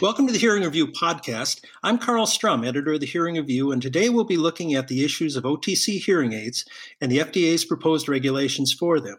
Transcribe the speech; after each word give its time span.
Welcome 0.00 0.28
to 0.28 0.32
the 0.32 0.38
Hearing 0.38 0.62
Review 0.62 0.86
podcast. 0.86 1.64
I'm 1.82 1.98
Karl 1.98 2.24
Strom, 2.24 2.62
editor 2.62 2.92
of 2.92 3.00
the 3.00 3.06
Hearing 3.06 3.34
Review, 3.34 3.72
and 3.72 3.82
today 3.82 4.08
we'll 4.08 4.22
be 4.22 4.36
looking 4.36 4.72
at 4.74 4.86
the 4.86 5.04
issues 5.04 5.34
of 5.34 5.42
OTC 5.42 5.98
hearing 5.98 6.32
aids 6.32 6.64
and 7.00 7.10
the 7.10 7.18
FDA's 7.18 7.64
proposed 7.64 8.08
regulations 8.08 8.72
for 8.72 9.00
them. 9.00 9.16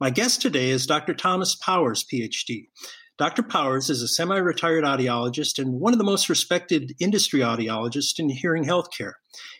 My 0.00 0.10
guest 0.10 0.42
today 0.42 0.70
is 0.70 0.84
Dr. 0.84 1.14
Thomas 1.14 1.54
Powers, 1.54 2.04
PhD. 2.12 2.66
Dr. 3.18 3.44
Powers 3.44 3.88
is 3.88 4.02
a 4.02 4.08
semi 4.08 4.36
retired 4.36 4.82
audiologist 4.82 5.60
and 5.60 5.78
one 5.78 5.92
of 5.92 5.98
the 5.98 6.04
most 6.04 6.28
respected 6.28 6.94
industry 6.98 7.38
audiologists 7.38 8.18
in 8.18 8.28
hearing 8.28 8.64
healthcare. 8.64 9.12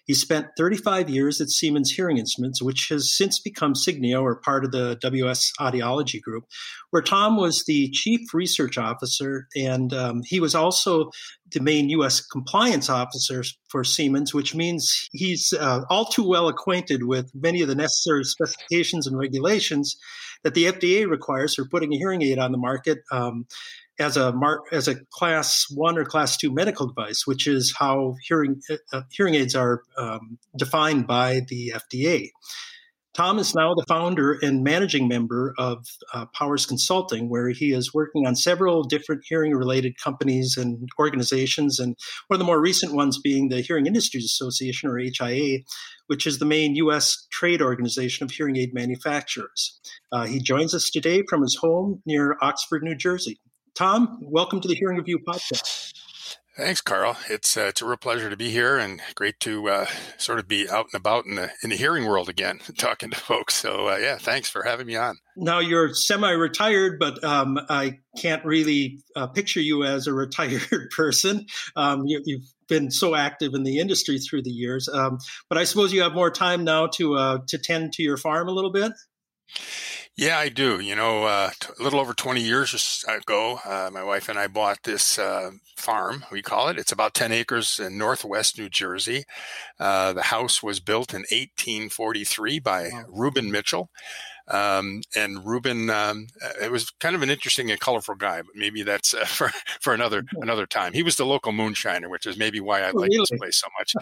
He 0.04 0.14
spent 0.14 0.48
35 0.56 1.10
years 1.10 1.40
at 1.40 1.50
Siemens 1.50 1.90
Hearing 1.90 2.18
Instruments, 2.18 2.62
which 2.62 2.88
has 2.90 3.14
since 3.14 3.40
become 3.40 3.74
Signia 3.74 4.22
or 4.22 4.36
part 4.36 4.64
of 4.64 4.70
the 4.70 4.96
WS 5.00 5.52
Audiology 5.60 6.20
Group, 6.20 6.44
where 6.90 7.02
Tom 7.02 7.36
was 7.36 7.64
the 7.64 7.90
chief 7.90 8.32
research 8.32 8.78
officer 8.78 9.46
and 9.56 9.92
um, 9.92 10.22
he 10.24 10.40
was 10.40 10.54
also 10.54 11.10
the 11.52 11.60
main 11.60 11.88
U.S. 11.90 12.20
compliance 12.20 12.90
officer 12.90 13.42
for 13.68 13.84
Siemens, 13.84 14.34
which 14.34 14.54
means 14.54 15.08
he's 15.12 15.52
uh, 15.52 15.82
all 15.90 16.04
too 16.04 16.26
well 16.26 16.48
acquainted 16.48 17.04
with 17.04 17.30
many 17.34 17.62
of 17.62 17.68
the 17.68 17.74
necessary 17.74 18.24
specifications 18.24 19.06
and 19.06 19.18
regulations 19.18 19.96
that 20.42 20.54
the 20.54 20.64
FDA 20.66 21.08
requires 21.08 21.54
for 21.54 21.68
putting 21.68 21.92
a 21.92 21.98
hearing 21.98 22.22
aid 22.22 22.38
on 22.38 22.52
the 22.52 22.58
market. 22.58 22.98
Um, 23.10 23.46
as 23.98 24.16
a 24.16 24.32
mar- 24.32 24.62
as 24.72 24.88
a 24.88 24.96
class 25.10 25.66
one 25.74 25.98
or 25.98 26.04
class 26.04 26.36
two 26.36 26.52
medical 26.52 26.86
device, 26.86 27.26
which 27.26 27.46
is 27.46 27.74
how 27.78 28.14
hearing 28.22 28.60
uh, 28.92 29.02
hearing 29.10 29.34
aids 29.34 29.54
are 29.54 29.82
um, 29.96 30.38
defined 30.56 31.06
by 31.06 31.40
the 31.48 31.72
FDA. 31.74 32.30
Tom 33.16 33.38
is 33.38 33.54
now 33.54 33.72
the 33.72 33.84
founder 33.88 34.38
and 34.42 34.62
managing 34.62 35.08
member 35.08 35.54
of 35.56 35.86
uh, 36.12 36.26
Powers 36.34 36.66
Consulting, 36.66 37.30
where 37.30 37.48
he 37.48 37.72
is 37.72 37.94
working 37.94 38.26
on 38.26 38.36
several 38.36 38.82
different 38.82 39.22
hearing 39.26 39.52
related 39.52 39.98
companies 39.98 40.58
and 40.58 40.86
organizations. 40.98 41.78
And 41.78 41.96
one 42.26 42.36
of 42.36 42.38
the 42.40 42.44
more 42.44 42.60
recent 42.60 42.92
ones 42.92 43.18
being 43.18 43.48
the 43.48 43.62
Hearing 43.62 43.86
Industries 43.86 44.26
Association, 44.26 44.90
or 44.90 44.98
HIA, 44.98 45.60
which 46.08 46.26
is 46.26 46.38
the 46.38 46.44
main 46.44 46.76
U.S. 46.76 47.26
trade 47.30 47.62
organization 47.62 48.24
of 48.24 48.32
hearing 48.32 48.58
aid 48.58 48.74
manufacturers. 48.74 49.80
Uh, 50.12 50.26
he 50.26 50.38
joins 50.38 50.74
us 50.74 50.90
today 50.90 51.22
from 51.26 51.40
his 51.40 51.56
home 51.56 52.02
near 52.04 52.36
Oxford, 52.42 52.82
New 52.82 52.94
Jersey. 52.94 53.40
Tom, 53.76 54.16
welcome 54.22 54.58
to 54.62 54.68
the 54.68 54.74
Hearing 54.74 54.96
Review 54.96 55.18
podcast. 55.18 55.92
Thanks, 56.56 56.80
Karl. 56.80 57.18
It's 57.28 57.58
uh, 57.58 57.66
it's 57.68 57.82
a 57.82 57.84
real 57.84 57.98
pleasure 57.98 58.30
to 58.30 58.36
be 58.36 58.48
here, 58.48 58.78
and 58.78 59.02
great 59.14 59.38
to 59.40 59.68
uh, 59.68 59.86
sort 60.16 60.38
of 60.38 60.48
be 60.48 60.66
out 60.66 60.86
and 60.90 60.98
about 60.98 61.26
in 61.26 61.34
the 61.34 61.50
in 61.62 61.68
the 61.68 61.76
hearing 61.76 62.06
world 62.06 62.30
again, 62.30 62.60
talking 62.78 63.10
to 63.10 63.16
folks. 63.16 63.52
So 63.52 63.90
uh, 63.90 63.96
yeah, 63.96 64.16
thanks 64.16 64.48
for 64.48 64.62
having 64.62 64.86
me 64.86 64.96
on. 64.96 65.18
Now 65.36 65.58
you're 65.58 65.92
semi-retired, 65.92 66.98
but 66.98 67.22
um, 67.22 67.60
I 67.68 67.98
can't 68.16 68.42
really 68.46 69.00
uh, 69.14 69.26
picture 69.26 69.60
you 69.60 69.84
as 69.84 70.06
a 70.06 70.12
retired 70.14 70.88
person. 70.96 71.44
Um, 71.76 72.04
you, 72.06 72.22
have 72.38 72.48
been 72.68 72.90
so 72.90 73.14
active 73.14 73.52
in 73.52 73.62
the 73.62 73.78
industry 73.78 74.18
through 74.18 74.44
the 74.44 74.50
years, 74.50 74.88
um, 74.88 75.18
but 75.50 75.58
I 75.58 75.64
suppose 75.64 75.92
you 75.92 76.00
have 76.00 76.14
more 76.14 76.30
time 76.30 76.64
now 76.64 76.86
to 76.94 77.16
uh, 77.16 77.38
to 77.48 77.58
tend 77.58 77.92
to 77.92 78.02
your 78.02 78.16
farm 78.16 78.48
a 78.48 78.52
little 78.52 78.72
bit. 78.72 78.92
Yeah, 80.16 80.38
I 80.38 80.48
do. 80.48 80.80
You 80.80 80.96
know, 80.96 81.24
uh, 81.24 81.50
a 81.78 81.82
little 81.82 82.00
over 82.00 82.14
20 82.14 82.40
years 82.40 83.04
ago, 83.06 83.60
uh, 83.64 83.90
my 83.92 84.02
wife 84.02 84.28
and 84.28 84.38
I 84.38 84.46
bought 84.46 84.82
this 84.84 85.18
uh, 85.18 85.50
farm, 85.76 86.24
we 86.32 86.42
call 86.42 86.68
it. 86.68 86.78
It's 86.78 86.92
about 86.92 87.14
10 87.14 87.32
acres 87.32 87.78
in 87.78 87.98
northwest 87.98 88.58
New 88.58 88.68
Jersey. 88.68 89.24
Uh, 89.78 90.12
the 90.12 90.22
house 90.22 90.62
was 90.62 90.80
built 90.80 91.12
in 91.12 91.20
1843 91.20 92.58
by 92.60 92.88
wow. 92.92 93.04
Reuben 93.08 93.50
Mitchell. 93.50 93.90
Um, 94.48 95.02
and 95.16 95.44
Reuben, 95.44 95.90
um, 95.90 96.28
it 96.60 96.70
was 96.70 96.90
kind 97.00 97.16
of 97.16 97.22
an 97.22 97.30
interesting 97.30 97.70
and 97.70 97.80
colorful 97.80 98.14
guy, 98.14 98.42
but 98.42 98.54
maybe 98.54 98.82
that's 98.82 99.12
uh, 99.12 99.24
for 99.24 99.50
for 99.80 99.92
another 99.92 100.22
another 100.40 100.66
time. 100.66 100.92
He 100.92 101.02
was 101.02 101.16
the 101.16 101.26
local 101.26 101.52
moonshiner, 101.52 102.08
which 102.08 102.26
is 102.26 102.36
maybe 102.36 102.60
why 102.60 102.82
I 102.82 102.90
like 102.90 103.10
really? 103.10 103.18
this 103.18 103.38
place 103.38 103.56
so 103.56 103.66
much. 103.78 103.94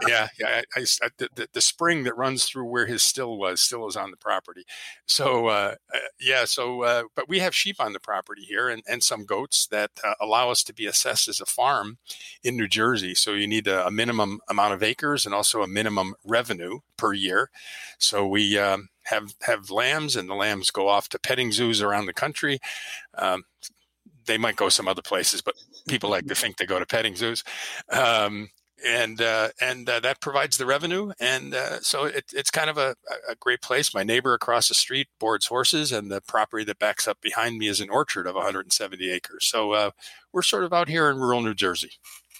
yeah, 0.08 0.28
yeah. 0.38 0.62
I, 0.74 0.80
I, 0.80 1.08
the, 1.16 1.48
the, 1.52 1.60
spring 1.60 2.04
that 2.04 2.16
runs 2.16 2.44
through 2.44 2.66
where 2.66 2.86
his 2.86 3.02
still 3.02 3.38
was 3.38 3.60
still 3.60 3.86
is 3.88 3.96
on 3.96 4.10
the 4.10 4.16
property. 4.16 4.64
So 5.06 5.46
uh, 5.46 5.76
uh, 5.94 5.98
yeah, 6.20 6.44
so 6.44 6.82
uh, 6.82 7.04
but 7.14 7.28
we 7.28 7.38
have 7.38 7.54
sheep 7.54 7.76
on 7.80 7.94
the 7.94 8.00
property 8.00 8.42
here 8.42 8.68
and 8.68 8.82
and 8.86 9.02
some 9.02 9.24
goats 9.24 9.66
that 9.68 9.92
uh, 10.04 10.14
allow 10.20 10.50
us 10.50 10.62
to 10.64 10.74
be 10.74 10.86
assessed 10.86 11.26
as 11.26 11.40
a 11.40 11.46
farm 11.46 11.96
in 12.42 12.56
New 12.56 12.68
Jersey. 12.68 13.14
So 13.14 13.32
you 13.32 13.46
need 13.46 13.66
a, 13.66 13.86
a 13.86 13.90
minimum 13.90 14.40
amount 14.48 14.74
of 14.74 14.82
acres 14.82 15.15
and 15.24 15.34
also 15.34 15.62
a 15.62 15.68
minimum 15.68 16.14
revenue 16.24 16.80
per 16.96 17.12
year. 17.12 17.50
So 17.98 18.26
we 18.26 18.58
um, 18.58 18.88
have 19.04 19.34
have 19.42 19.70
lambs, 19.70 20.16
and 20.16 20.28
the 20.28 20.34
lambs 20.34 20.70
go 20.70 20.88
off 20.88 21.08
to 21.10 21.18
petting 21.18 21.52
zoos 21.52 21.80
around 21.80 22.06
the 22.06 22.12
country. 22.12 22.58
Um, 23.16 23.44
they 24.26 24.38
might 24.38 24.56
go 24.56 24.68
some 24.68 24.88
other 24.88 25.02
places, 25.02 25.40
but 25.40 25.54
people 25.88 26.10
like 26.10 26.26
to 26.26 26.34
think 26.34 26.56
they 26.56 26.66
go 26.66 26.78
to 26.78 26.86
petting 26.86 27.14
zoos. 27.16 27.44
Um, 27.90 28.50
and 28.84 29.20
uh, 29.20 29.48
and 29.60 29.88
uh, 29.88 30.00
that 30.00 30.20
provides 30.20 30.58
the 30.58 30.66
revenue, 30.66 31.12
and 31.18 31.54
uh, 31.54 31.80
so 31.80 32.04
it, 32.04 32.26
it's 32.34 32.50
kind 32.50 32.68
of 32.68 32.76
a, 32.76 32.94
a, 33.28 33.34
great 33.34 33.62
place. 33.62 33.94
My 33.94 34.02
neighbor 34.02 34.34
across 34.34 34.68
the 34.68 34.74
street 34.74 35.08
boards 35.18 35.46
horses, 35.46 35.92
and 35.92 36.10
the 36.10 36.20
property 36.20 36.64
that 36.64 36.78
backs 36.78 37.08
up 37.08 37.20
behind 37.22 37.58
me 37.58 37.68
is 37.68 37.80
an 37.80 37.88
orchard 37.88 38.26
of 38.26 38.34
170 38.34 39.10
acres. 39.10 39.46
So 39.48 39.72
uh, 39.72 39.90
we're 40.32 40.42
sort 40.42 40.64
of 40.64 40.72
out 40.74 40.88
here 40.88 41.08
in 41.10 41.16
rural 41.16 41.40
New 41.40 41.54
Jersey. 41.54 41.92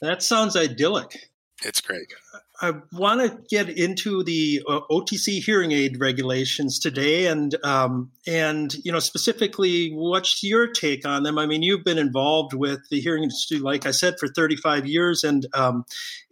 That 0.03 0.23
sounds 0.23 0.57
idyllic. 0.57 1.31
It's 1.65 1.81
great. 1.81 2.13
I 2.61 2.73
want 2.93 3.21
to 3.21 3.39
get 3.49 3.69
into 3.69 4.23
the 4.25 4.63
uh, 4.67 4.81
OTC 4.91 5.43
hearing 5.43 5.73
aid 5.73 6.01
regulations 6.01 6.79
today, 6.79 7.27
and 7.27 7.55
um, 7.65 8.11
and 8.27 8.75
you 8.85 8.93
know 8.93 8.99
specifically, 8.99 9.91
what's 9.91 10.43
your 10.43 10.69
take 10.69 11.07
on 11.07 11.23
them? 11.23 11.39
I 11.39 11.47
mean, 11.47 11.63
you've 11.63 11.85
been 11.85 11.99
involved 11.99 12.55
with 12.55 12.81
the 12.91 13.01
hearing 13.01 13.25
industry, 13.25 13.59
like 13.59 13.87
I 13.87 13.91
said, 13.91 14.15
for 14.19 14.29
35 14.29 14.87
years, 14.87 15.23
and 15.23 15.47
um, 15.53 15.85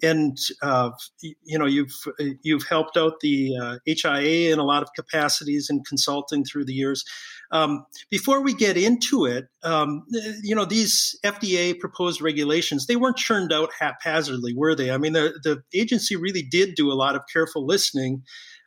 and 0.03 0.39
uh, 0.63 0.91
you 1.21 1.59
know 1.59 1.67
you've 1.67 1.95
you've 2.43 2.67
helped 2.69 2.97
out 2.97 3.21
the 3.21 3.57
uh, 3.61 3.79
HIA 3.87 4.53
in 4.53 4.59
a 4.59 4.65
lot 4.65 4.83
of 4.83 4.89
capacities 4.95 5.69
and 5.69 5.87
consulting 5.87 6.45
through 6.45 6.65
the 6.65 6.75
years. 6.75 7.05
Um, 7.55 7.87
before 8.11 8.41
we 8.43 8.53
get 8.53 8.77
into 8.77 9.27
it, 9.27 9.47
um, 9.63 10.05
you 10.43 10.57
know, 10.57 10.65
these 10.65 11.17
FDA 11.25 11.79
proposed 11.79 12.21
regulations, 12.21 12.87
they 12.87 12.97
weren't 12.97 13.17
churned 13.17 13.53
out 13.53 13.71
haphazardly, 13.79 14.55
were 14.55 14.75
they? 14.75 14.91
I 14.91 14.99
mean, 14.99 15.13
the, 15.13 15.39
the 15.43 15.63
agency 15.73 16.14
really 16.21 16.43
did 16.43 16.75
do 16.75 16.91
a 16.91 16.95
lot 16.95 17.15
of 17.15 17.23
careful 17.33 17.67
listening. 17.67 18.23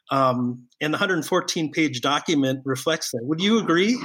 Um, 0.09 0.68
and 0.80 0.94
the 0.94 0.97
114 0.97 1.72
page 1.72 2.02
document 2.02 2.62
reflects 2.63 3.12
that. 3.12 3.22
Would 3.24 3.41
you 3.41 3.59
agree? 3.59 4.02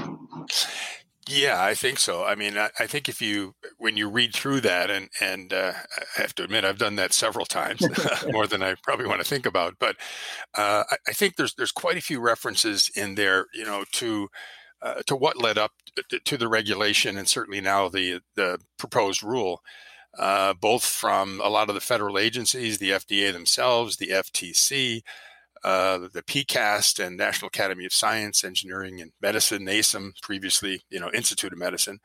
Yeah, 1.29 1.63
I 1.63 1.75
think 1.75 1.99
so. 1.99 2.25
I 2.25 2.35
mean, 2.35 2.59
I, 2.59 2.71
I, 2.81 2.89
think 2.89 3.09
if 3.09 3.23
you 3.23 3.55
when 3.79 3.97
you 3.97 4.11
read 4.11 4.35
through 4.35 4.63
that, 4.63 4.91
and 4.91 5.09
and 5.21 5.53
uh, 5.53 5.73
I 5.77 6.21
have 6.21 6.35
to 6.35 6.43
admit, 6.43 6.65
I've 6.65 6.79
done 6.79 6.97
that 6.97 7.13
several 7.13 7.47
times, 7.47 7.87
more 8.33 8.49
than 8.49 8.61
I 8.61 8.75
probably 8.83 9.07
want 9.07 9.21
to 9.21 9.29
think 9.29 9.47
about. 9.47 9.75
But 9.79 9.97
uh, 10.57 10.83
I, 10.91 10.97
I, 11.09 11.13
think 11.13 11.37
there's 11.37 11.55
there's 11.55 11.71
quite 11.71 11.97
a 11.97 12.03
few 12.03 12.21
references 12.21 12.91
in 12.97 13.15
there, 13.15 13.47
you 13.55 13.65
know, 13.65 13.85
to 13.93 14.29
uh, 14.83 15.03
to 15.07 15.15
what 15.15 15.41
led 15.41 15.59
up 15.59 15.71
to 16.25 16.37
the 16.37 16.49
regulation 16.49 17.17
and 17.17 17.29
certainly 17.29 17.61
now 17.61 17.89
the 17.89 18.21
the 18.35 18.59
proposed 18.77 19.23
rule, 19.23 19.63
uh, 20.19 20.55
both 20.55 20.85
from 20.85 21.41
a 21.43 21.49
lot 21.49 21.69
of 21.69 21.75
the 21.75 21.81
federal 21.81 22.19
agencies, 22.19 22.79
the 22.79 22.91
FDA 22.91 23.33
themselves, 23.33 23.97
the 23.97 24.09
FTC, 24.09 25.03
uh, 25.65 26.09
the 26.13 26.23
PCAST 26.23 27.05
and 27.05 27.17
National 27.17 27.49
Academy 27.49 27.87
of 27.87 27.93
Science, 27.93 28.45
Engineering, 28.45 29.01
and 29.01 29.13
Medicine, 29.21 29.65
NASEM, 29.65 30.21
previously 30.21 30.83
you 30.91 31.01
know 31.01 31.11
Institute 31.13 31.53
of 31.53 31.59
Medicine. 31.59 32.01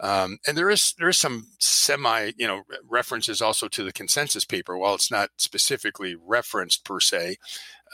Um, 0.00 0.38
and 0.46 0.56
there 0.56 0.70
is 0.70 0.94
there 0.98 1.08
is 1.08 1.18
some 1.18 1.48
semi 1.58 2.32
you 2.36 2.46
know 2.46 2.62
references 2.88 3.42
also 3.42 3.66
to 3.68 3.82
the 3.82 3.92
consensus 3.92 4.44
paper 4.44 4.78
while 4.78 4.94
it's 4.94 5.10
not 5.10 5.30
specifically 5.38 6.14
referenced 6.14 6.84
per 6.84 7.00
se 7.00 7.36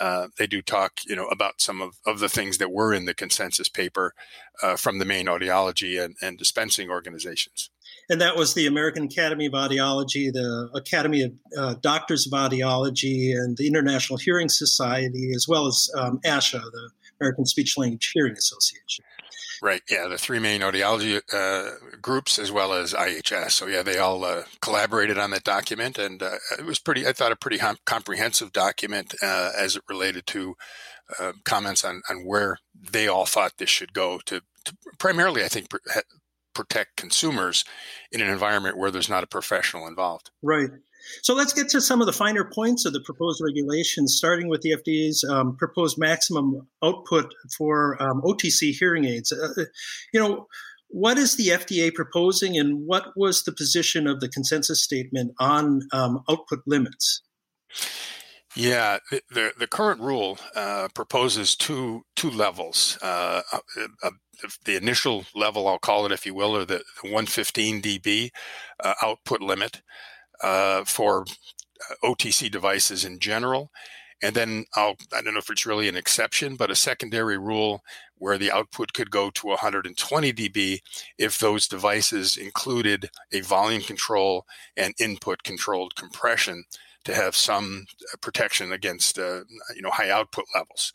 uh, 0.01 0.29
they 0.39 0.47
do 0.47 0.63
talk, 0.63 1.01
you 1.07 1.17
know, 1.17 1.27
about 1.29 1.61
some 1.61 1.81
of, 1.81 1.99
of 2.07 2.19
the 2.19 2.29
things 2.29 2.59
that 2.59 2.73
were 2.73 2.93
in 2.93 3.05
the 3.05 3.15
consensus 3.15 3.69
paper 3.69 4.15
uh, 4.63 4.77
from 4.77 4.99
the 4.99 5.05
main 5.05 5.27
audiology 5.27 6.03
and, 6.03 6.17
and 6.21 6.39
dispensing 6.39 6.91
organizations. 6.91 7.71
And 8.11 8.21
that 8.21 8.37
was 8.37 8.55
the 8.55 8.67
American 8.67 9.05
Academy 9.05 9.47
of 9.47 9.53
Audiology, 9.53 10.33
the 10.33 10.71
Academy 10.75 11.23
of 11.23 11.33
uh, 11.57 11.75
Doctors 11.81 12.27
of 12.27 12.33
Audiology, 12.33 13.33
and 13.33 13.57
the 13.57 13.67
International 13.67 14.19
Hearing 14.19 14.49
Society, 14.49 15.33
as 15.35 15.49
well 15.49 15.67
as 15.67 15.91
um, 15.97 16.21
ASHA, 16.25 16.61
the 16.61 16.91
American 17.21 17.47
Speech 17.47 17.79
Language 17.79 18.11
Hearing 18.13 18.35
Association. 18.35 19.05
Right. 19.63 19.83
Yeah. 19.89 20.09
The 20.09 20.19
three 20.19 20.39
main 20.39 20.61
audiology 20.61 21.23
uh, 21.33 21.97
groups 22.03 22.39
as 22.39 22.53
well 22.53 22.75
as 22.75 22.93
IHS. 22.93 23.53
So 23.53 23.67
yeah, 23.67 23.83
they 23.83 23.97
all 23.97 24.23
uh, 24.25 24.43
collaborated 24.61 25.17
on 25.17 25.31
that 25.31 25.45
document, 25.45 25.97
and 25.97 26.23
uh, 26.23 26.37
it 26.59 26.67
was 26.67 26.79
pretty. 26.79 27.07
I 27.07 27.13
thought 27.13 27.33
a 27.33 27.37
pretty 27.37 27.59
hum- 27.59 27.79
comprehensive 27.87 28.53
document 28.53 29.15
uh, 29.23 29.53
as 29.57 29.77
it 29.77 29.83
related 29.89 30.27
to 30.29 30.57
um, 31.19 31.41
comments 31.45 31.85
on 31.85 32.03
on 32.11 32.27
where 32.27 32.59
they 32.79 33.09
all 33.09 33.25
thought 33.25 33.53
this 33.57 33.71
should 33.71 33.95
go 33.95 34.21
to, 34.27 34.41
to 34.65 34.77
primarily, 34.99 35.45
I 35.45 35.49
think, 35.49 35.69
protect 36.55 36.97
consumers 36.97 37.65
in 38.13 38.21
an 38.21 38.31
environment 38.31 38.77
where 38.77 38.91
there's 38.91 39.09
not 39.09 39.25
a 39.25 39.27
professional 39.27 39.87
involved. 39.87 40.31
Right. 40.43 40.71
So 41.23 41.35
let's 41.35 41.53
get 41.53 41.69
to 41.71 41.81
some 41.81 42.01
of 42.01 42.07
the 42.07 42.13
finer 42.13 42.45
points 42.45 42.85
of 42.85 42.93
the 42.93 43.01
proposed 43.01 43.41
regulations, 43.45 44.15
starting 44.17 44.49
with 44.49 44.63
the 44.63 44.71
FDA's 44.71 45.25
um, 45.25 45.57
proposed 45.57 45.99
maximum 45.99 46.67
output 46.83 47.35
for 47.57 48.01
um, 48.03 48.23
OTC 48.23 48.73
hearing 48.73 49.05
aids. 49.05 49.31
Uh, 49.33 49.65
you 50.13 50.21
know, 50.21 50.47
what 50.89 51.19
is 51.19 51.37
the 51.37 51.49
FDA 51.49 51.93
proposing, 51.93 52.57
and 52.57 52.87
what 52.87 53.09
was 53.17 53.43
the 53.43 53.53
position 53.53 54.07
of 54.07 54.21
the 54.21 54.29
consensus 54.29 54.83
statement 54.83 55.33
on 55.39 55.83
um, 55.93 56.23
output 56.31 56.61
limits? 56.67 57.23
Yeah, 58.57 58.99
the 59.11 59.53
the 59.59 59.67
current 59.67 60.01
rule 60.01 60.39
uh, 60.55 60.89
proposes 60.95 61.57
two 61.57 62.05
two 62.15 62.31
levels. 62.31 62.97
Uh, 63.03 63.43
uh, 63.53 63.59
uh 64.03 64.11
the 64.65 64.77
initial 64.77 65.25
level, 65.35 65.67
I'll 65.67 65.79
call 65.79 66.07
it, 66.07 66.13
if 66.13 66.27
you 66.27 66.35
will, 66.35 66.57
or 66.57 66.65
the 66.65 66.83
115 67.03 67.81
dB 67.81 68.31
uh, 68.83 68.95
output 69.03 69.41
limit 69.41 69.81
uh, 70.43 70.85
for 70.85 71.25
OTC 72.05 72.51
devices 72.51 73.05
in 73.05 73.19
general, 73.21 73.71
and 74.23 74.35
then 74.35 74.67
I'll 74.77 74.97
I 75.13 75.23
don't 75.23 75.35
know 75.35 75.41
if 75.41 75.51
it's 75.51 75.67
really 75.67 75.89
an 75.89 75.97
exception, 75.97 76.57
but 76.57 76.71
a 76.71 76.77
secondary 76.77 77.39
rule 77.39 77.83
where 78.19 78.39
the 78.39 78.53
output 78.53 78.93
could 78.93 79.11
go 79.11 79.31
to 79.31 79.49
120 79.49 80.33
dB 80.33 80.81
if 81.19 81.39
those 81.39 81.67
devices 81.69 82.37
included 82.37 83.11
a 83.33 83.41
volume 83.41 83.83
control 83.83 84.47
and 84.77 84.95
input 85.01 85.43
controlled 85.43 85.97
compression 85.97 86.65
to 87.05 87.15
have 87.15 87.37
some 87.37 87.87
uh, 88.13 88.17
protection 88.21 88.73
against 88.73 89.19
uh, 89.19 89.41
you 89.75 89.83
know 89.83 89.91
high 89.91 90.11
output 90.11 90.45
levels. 90.55 90.93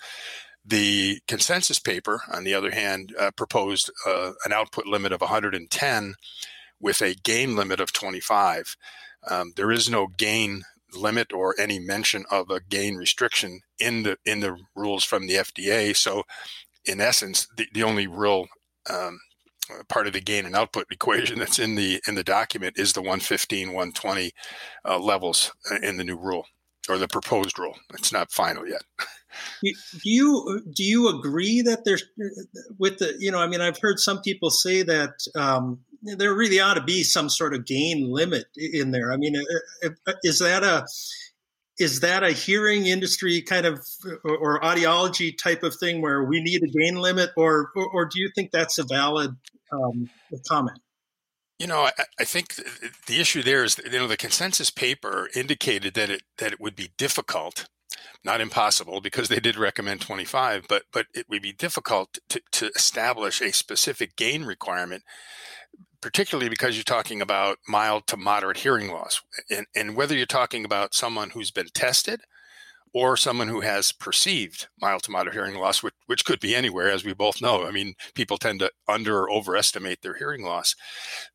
The 0.66 1.20
consensus 1.28 1.80
paper, 1.80 2.22
on 2.32 2.44
the 2.44 2.54
other 2.54 2.72
hand, 2.72 3.16
uh, 3.18 3.32
proposed 3.32 3.90
an 4.06 4.54
output 4.54 4.86
limit 4.86 5.12
of 5.12 5.22
110 5.22 6.16
with 6.80 7.02
a 7.02 7.16
gain 7.16 7.56
limit 7.56 7.80
of 7.80 7.94
25. 7.94 8.76
Um, 9.30 9.54
there 9.56 9.72
is 9.72 9.90
no 9.90 10.08
gain 10.18 10.64
limit 10.94 11.32
or 11.34 11.56
any 11.60 11.80
mention 11.80 12.26
of 12.32 12.50
a 12.50 12.60
gain 12.60 12.96
restriction 12.96 13.62
in 13.80 14.04
the 14.04 14.18
in 14.26 14.40
the 14.40 14.58
rules 14.76 15.04
from 15.04 15.28
the 15.28 15.36
FDA. 15.36 15.96
So, 15.96 16.24
in 16.86 17.02
essence, 17.02 17.48
the, 17.58 17.68
the 17.74 17.84
only 17.84 18.08
real 18.08 18.48
um, 18.90 19.20
part 19.88 20.08
of 20.08 20.14
the 20.14 20.22
gain 20.22 20.46
and 20.46 20.56
output 20.56 20.88
equation 20.92 21.40
that's 21.40 21.60
in 21.60 21.76
the 21.76 22.02
in 22.08 22.16
the 22.16 22.24
document 22.24 22.78
is 22.78 22.94
the 22.94 23.02
115 23.02 23.68
120 23.70 24.32
uh, 24.86 25.00
levels 25.00 25.52
in 25.82 25.98
the 25.98 26.04
new 26.04 26.18
rule 26.18 26.46
or 26.90 26.98
the 26.98 27.08
proposed 27.08 27.60
rule. 27.60 27.76
It's 27.94 28.12
not 28.12 28.32
final 28.32 28.68
yet. 28.68 28.82
Do 29.62 29.72
you 30.04 30.64
do 30.74 30.84
you 30.84 31.08
agree 31.08 31.62
that 31.62 31.86
there's 31.86 32.04
with 32.80 32.98
the 32.98 33.16
you 33.20 33.32
know 33.32 33.38
i 33.38 33.48
mean 33.48 33.62
i've 33.62 33.78
heard 33.80 34.00
some 34.00 34.22
people 34.22 34.50
say 34.50 34.82
that 34.82 35.12
um, 35.36 35.80
there 36.02 36.34
really 36.34 36.60
ought 36.60 36.76
to 36.76 36.84
be 36.84 37.04
some 37.04 37.30
sort 37.30 37.54
of 37.54 37.66
gain 37.66 38.12
limit 38.12 38.46
in 38.56 38.92
there. 38.92 39.12
I 39.12 39.18
mean 39.18 39.36
uh, 39.36 39.90
uh, 40.08 40.14
is 40.24 40.40
that 40.40 40.64
a 40.64 40.86
is 41.80 42.02
that 42.02 42.24
a 42.24 42.32
hearing 42.32 42.86
industry 42.86 43.42
kind 43.42 43.66
of 43.66 43.80
or 44.24 44.60
audiology 44.62 45.36
type 45.38 45.64
of 45.64 45.76
thing 45.76 46.02
where 46.02 46.24
we 46.24 46.42
need 46.42 46.62
a 46.64 46.68
gain 46.68 46.98
limit 46.98 47.30
or 47.38 47.72
or, 47.76 47.90
or 47.94 48.06
do 48.06 48.20
you 48.20 48.30
think 48.36 48.52
that's 48.52 48.78
a 48.78 48.84
valid 48.84 49.36
um, 49.72 50.10
comment. 50.48 50.80
You 51.58 51.68
know, 51.68 51.82
I, 51.82 51.92
I, 52.20 52.24
think 52.24 52.56
the 53.08 53.20
issue 53.20 53.44
there 53.44 53.66
is, 53.66 53.78
you 53.84 53.92
know, 53.92 54.08
the 54.08 54.16
consensus 54.16 54.70
paper 54.70 55.30
indicated 55.36 55.94
that 55.96 56.10
it 56.10 56.24
that 56.38 56.54
it 56.54 56.62
would 56.62 56.76
be 56.76 56.92
difficult, 56.98 57.68
not 58.24 58.40
impossible, 58.40 59.02
because 59.02 59.28
they 59.28 59.42
did 59.42 59.58
recommend 59.58 60.00
25, 60.00 60.68
but 60.70 60.84
but 60.94 61.08
it 61.14 61.26
would 61.28 61.42
be 61.42 61.52
difficult 61.52 62.18
to, 62.30 62.42
to 62.54 62.72
establish 62.76 63.42
a 63.42 63.52
specific 63.52 64.16
gain 64.16 64.46
requirement, 64.46 65.04
particularly 66.02 66.50
because 66.50 66.76
you're 66.76 66.84
talking 66.84 67.22
about 67.22 67.58
mild 67.68 68.08
to 68.08 68.18
moderate 68.18 68.58
hearing 68.58 68.90
loss, 68.90 69.22
and 69.50 69.66
and 69.76 69.96
whether 69.96 70.16
you're 70.16 70.26
talking 70.26 70.66
about 70.66 70.94
someone 70.94 71.32
who's 71.32 71.52
been 71.52 71.70
tested 71.74 72.22
or 72.94 73.16
someone 73.16 73.48
who 73.48 73.62
has 73.62 73.92
perceived 73.92 74.68
mild 74.82 75.04
to 75.04 75.12
moderate 75.12 75.36
hearing 75.36 75.56
loss, 75.56 75.84
which, 75.84 75.94
which 76.08 76.26
could 76.26 76.40
be 76.40 76.56
anywhere, 76.56 76.90
as 76.90 77.06
we 77.06 77.14
both 77.14 77.42
know. 77.42 77.68
I 77.68 77.72
mean, 77.72 77.94
people 78.16 78.38
tend 78.38 78.60
to 78.62 78.72
under 78.88 79.20
or 79.20 79.32
overestimate 79.32 80.02
their 80.02 80.16
hearing 80.16 80.44
loss. 80.44 80.76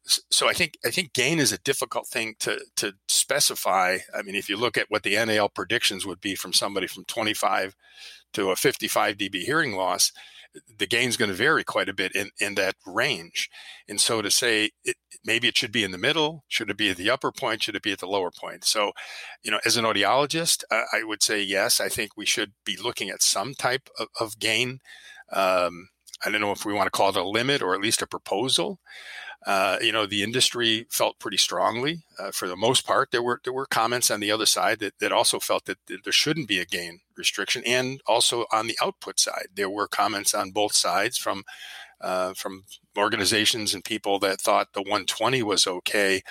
So 0.05 0.49
I 0.49 0.53
think 0.53 0.77
I 0.85 0.91
think 0.91 1.13
gain 1.13 1.39
is 1.39 1.53
a 1.53 1.59
difficult 1.59 2.09
thing 2.09 2.35
to 2.41 2.61
to 2.77 2.95
specify. 3.09 3.99
I 4.15 4.23
mean, 4.23 4.35
if 4.35 4.49
you 4.49 4.57
look 4.57 4.77
at 4.77 4.87
what 4.89 5.03
the 5.03 5.15
NAL 5.25 5.51
predictions 5.51 6.05
would 6.05 6.21
be 6.21 6.35
from 6.35 6.53
somebody 6.53 6.87
from 6.87 7.05
25 7.05 7.77
to 8.35 8.51
a 8.51 8.57
55 8.57 9.17
dB 9.17 9.43
hearing 9.43 9.75
loss, 9.75 10.13
the 10.79 10.87
gain's 10.87 11.17
going 11.17 11.31
to 11.31 11.35
vary 11.35 11.65
quite 11.65 11.89
a 11.89 11.95
bit 11.95 12.15
in, 12.15 12.31
in 12.41 12.55
that 12.55 12.77
range. 12.87 13.49
And 13.89 14.01
so 14.01 14.23
to 14.23 14.31
say 14.31 14.71
it, 14.85 14.97
maybe 15.25 15.49
it 15.49 15.57
should 15.57 15.73
be 15.73 15.85
in 15.85 15.91
the 15.91 15.99
middle, 15.99 16.45
should 16.49 16.71
it 16.71 16.77
be 16.77 16.91
at 16.91 16.97
the 16.97 17.11
upper 17.11 17.33
point, 17.33 17.63
should 17.63 17.77
it 17.77 17.83
be 17.83 17.93
at 17.93 17.99
the 17.99 18.07
lower 18.07 18.31
point? 18.31 18.65
So, 18.65 18.93
you 19.43 19.51
know, 19.51 19.61
as 19.65 19.77
an 19.77 19.85
audiologist, 19.85 20.65
uh, 20.71 20.85
I 20.93 21.03
would 21.05 21.23
say 21.23 21.43
yes. 21.43 21.81
I 21.81 21.89
think 21.89 22.17
we 22.17 22.27
should 22.27 22.53
be 22.65 22.77
looking 22.77 23.11
at 23.11 23.23
some 23.23 23.55
type 23.55 23.89
of, 23.99 24.09
of 24.21 24.39
gain. 24.39 24.81
Um, 25.33 25.89
I 26.25 26.31
don't 26.31 26.41
know 26.41 26.53
if 26.53 26.65
we 26.65 26.73
want 26.73 26.87
to 26.87 26.97
call 26.97 27.11
it 27.11 27.17
a 27.17 27.25
limit 27.25 27.63
or 27.63 27.75
at 27.75 27.81
least 27.81 28.03
a 28.03 28.07
proposal. 28.07 28.79
Uh, 29.47 29.77
you 29.83 29.93
know, 29.93 30.07
the 30.07 30.23
industry 30.23 30.87
felt 30.91 31.19
pretty 31.19 31.37
strongly. 31.37 32.03
Uh, 32.19 32.31
for 32.31 32.49
the 32.49 32.57
most 32.57 32.87
part, 32.87 33.11
there 33.11 33.23
were 33.23 33.41
there 33.45 33.53
were 33.53 33.67
comments 33.67 34.11
on 34.11 34.21
the 34.21 34.31
other 34.31 34.47
side 34.47 34.79
that, 34.79 34.99
that 35.01 35.13
also 35.13 35.39
felt 35.39 35.67
that 35.67 35.79
there 35.87 36.13
shouldn't 36.13 36.49
be 36.49 36.59
a 36.59 36.65
gain 36.65 37.01
restriction, 37.17 37.63
and 37.67 38.01
also 38.07 38.47
on 38.53 38.67
the 38.67 38.79
output 38.83 39.21
side, 39.21 39.49
there 39.55 39.69
were 39.69 39.87
comments 39.87 40.33
on 40.33 40.51
both 40.51 40.75
sides 40.75 41.19
from 41.19 41.45
uh, 42.01 42.33
from 42.35 42.65
organizations 42.97 43.75
and 43.75 43.85
people 43.85 44.19
that 44.19 44.41
thought 44.41 44.73
the 44.73 44.81
120 44.81 45.43
was 45.43 45.67
okay. 45.67 46.23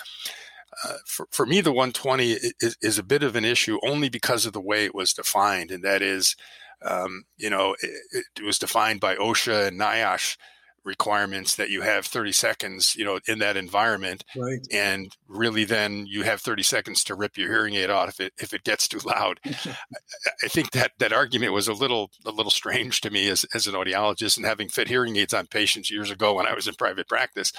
Uh, 0.83 0.97
for, 1.05 1.27
for 1.29 1.45
me, 1.45 1.61
the 1.61 1.71
120 1.71 2.31
is, 2.31 2.77
is, 2.81 2.97
a 2.97 3.03
bit 3.03 3.21
of 3.21 3.35
an 3.35 3.45
issue 3.45 3.79
only 3.85 4.09
because 4.09 4.45
of 4.45 4.53
the 4.53 4.61
way 4.61 4.85
it 4.85 4.95
was 4.95 5.13
defined, 5.13 5.69
and 5.69 5.83
that 5.83 6.01
is, 6.01 6.35
um, 6.83 7.25
you 7.37 7.49
know, 7.49 7.75
it, 7.81 8.25
it 8.37 8.43
was 8.43 8.57
defined 8.57 8.99
by 8.99 9.15
OSHA 9.15 9.67
and 9.67 9.79
NIOSH 9.79 10.35
requirements 10.83 11.55
that 11.55 11.69
you 11.69 11.81
have 11.81 12.05
30 12.05 12.31
seconds, 12.31 12.95
you 12.95 13.05
know, 13.05 13.19
in 13.27 13.39
that 13.39 13.57
environment. 13.57 14.23
Right. 14.35 14.59
And 14.71 15.15
really 15.27 15.63
then 15.63 16.05
you 16.07 16.23
have 16.23 16.41
30 16.41 16.63
seconds 16.63 17.03
to 17.05 17.15
rip 17.15 17.37
your 17.37 17.49
hearing 17.49 17.75
aid 17.75 17.89
off 17.89 18.09
if 18.09 18.19
it, 18.19 18.33
if 18.39 18.53
it 18.53 18.63
gets 18.63 18.87
too 18.87 18.99
loud. 19.05 19.39
I 19.45 20.47
think 20.47 20.71
that 20.71 20.91
that 20.99 21.13
argument 21.13 21.53
was 21.53 21.67
a 21.67 21.73
little, 21.73 22.11
a 22.25 22.31
little 22.31 22.51
strange 22.51 23.01
to 23.01 23.09
me 23.09 23.29
as, 23.29 23.45
as 23.53 23.67
an 23.67 23.73
audiologist 23.73 24.37
and 24.37 24.45
having 24.45 24.69
fit 24.69 24.87
hearing 24.87 25.15
aids 25.15 25.33
on 25.33 25.47
patients 25.47 25.91
years 25.91 26.11
ago 26.11 26.33
when 26.33 26.47
I 26.47 26.53
was 26.53 26.67
in 26.67 26.75
private 26.75 27.07
practice. 27.07 27.53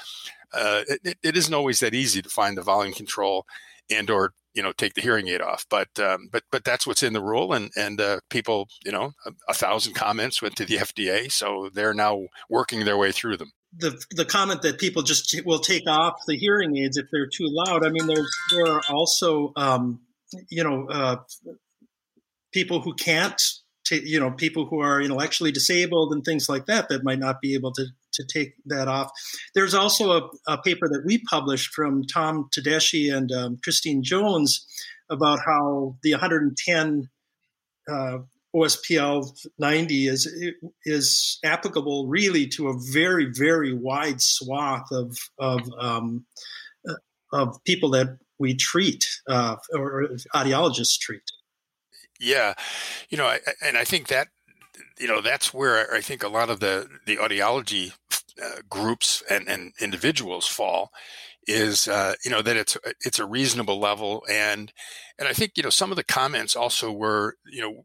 Uh, 0.52 0.82
it, 0.88 1.18
it 1.22 1.36
isn't 1.36 1.54
always 1.54 1.80
that 1.80 1.94
easy 1.94 2.22
to 2.22 2.28
find 2.28 2.56
the 2.56 2.62
volume 2.62 2.94
control 2.94 3.46
and 3.90 4.10
or 4.10 4.32
you 4.54 4.62
know 4.62 4.72
take 4.72 4.94
the 4.94 5.00
hearing 5.00 5.28
aid 5.28 5.40
off. 5.40 5.66
But 5.68 5.88
um, 5.98 6.28
but 6.30 6.44
but 6.50 6.64
that's 6.64 6.86
what's 6.86 7.02
in 7.02 7.12
the 7.12 7.22
rule 7.22 7.52
and 7.52 7.70
and 7.76 8.00
uh, 8.00 8.20
people 8.30 8.68
you 8.84 8.92
know 8.92 9.12
a, 9.26 9.32
a, 9.48 9.54
thousand 9.54 9.94
comments 9.94 10.40
went 10.40 10.56
to 10.56 10.64
the 10.64 10.76
FDA 10.78 11.30
so 11.30 11.70
they're 11.72 11.94
now 11.94 12.26
working 12.48 12.84
their 12.84 12.96
way 12.96 13.12
through 13.12 13.36
them. 13.36 13.52
The 13.76 14.00
the 14.10 14.24
comment 14.24 14.62
that 14.62 14.78
people 14.78 15.02
just 15.02 15.34
will 15.44 15.58
take 15.58 15.88
off 15.88 16.14
the 16.26 16.36
hearing 16.36 16.76
aids 16.76 16.96
if 16.96 17.06
they're 17.10 17.26
too 17.26 17.48
loud 17.48 17.84
I 17.84 17.90
mean 17.90 18.06
there's 18.06 18.30
there 18.52 18.66
are 18.66 18.82
also 18.88 19.52
um, 19.56 20.00
you 20.48 20.62
know 20.62 20.88
uh, 20.88 21.16
people 22.52 22.80
who 22.80 22.94
can't 22.94 23.40
t- 23.84 24.02
you 24.04 24.20
know 24.20 24.30
people 24.30 24.66
who 24.66 24.80
are 24.80 25.00
intellectually 25.00 25.52
disabled 25.52 26.12
and 26.12 26.24
things 26.24 26.48
like 26.48 26.66
that 26.66 26.88
that 26.88 27.04
might 27.04 27.18
not 27.18 27.40
be 27.40 27.54
able 27.54 27.72
to 27.72 27.86
to 28.14 28.24
take 28.24 28.54
that 28.66 28.88
off. 28.88 29.10
There's 29.54 29.74
also 29.74 30.12
a, 30.12 30.30
a 30.48 30.58
paper 30.62 30.88
that 30.88 31.04
we 31.04 31.18
published 31.30 31.72
from 31.74 32.04
Tom 32.04 32.48
Tedeschi 32.56 33.14
and 33.14 33.30
um, 33.32 33.58
Christine 33.62 34.02
Jones 34.02 34.66
about 35.10 35.40
how 35.44 35.96
the 36.02 36.12
110 36.12 37.08
uh, 37.88 38.18
OSPL 38.54 39.28
90 39.58 40.08
is 40.08 40.32
is 40.84 41.38
applicable 41.44 42.06
really 42.06 42.46
to 42.46 42.68
a 42.68 42.74
very 42.92 43.26
very 43.32 43.74
wide 43.74 44.20
swath 44.20 44.86
of 44.92 45.16
of 45.38 45.60
um, 45.78 46.24
uh, 46.88 46.94
of 47.32 47.62
people 47.64 47.90
that 47.90 48.18
we 48.38 48.54
treat 48.54 49.04
uh, 49.28 49.56
or 49.72 50.10
audiologists 50.34 50.98
treat. 50.98 51.22
Yeah, 52.20 52.54
you 53.08 53.18
know, 53.18 53.26
I, 53.26 53.40
and 53.62 53.76
I 53.76 53.84
think 53.84 54.08
that 54.08 54.28
you 54.98 55.08
know 55.08 55.20
that's 55.20 55.52
where 55.52 55.92
I 55.92 56.00
think 56.00 56.22
a 56.22 56.28
lot 56.28 56.50
of 56.50 56.60
the 56.60 56.88
the 57.06 57.16
audiology 57.16 57.92
uh, 58.42 58.60
groups 58.68 59.22
and, 59.30 59.48
and 59.48 59.72
individuals 59.80 60.46
fall 60.46 60.90
is 61.46 61.88
uh, 61.88 62.14
you 62.24 62.30
know 62.30 62.42
that 62.42 62.56
it's 62.56 62.76
it's 63.00 63.18
a 63.18 63.26
reasonable 63.26 63.78
level 63.78 64.24
and 64.30 64.72
and 65.18 65.28
I 65.28 65.32
think 65.32 65.52
you 65.56 65.62
know 65.62 65.70
some 65.70 65.90
of 65.90 65.96
the 65.96 66.04
comments 66.04 66.56
also 66.56 66.90
were 66.90 67.36
you 67.50 67.62
know 67.62 67.84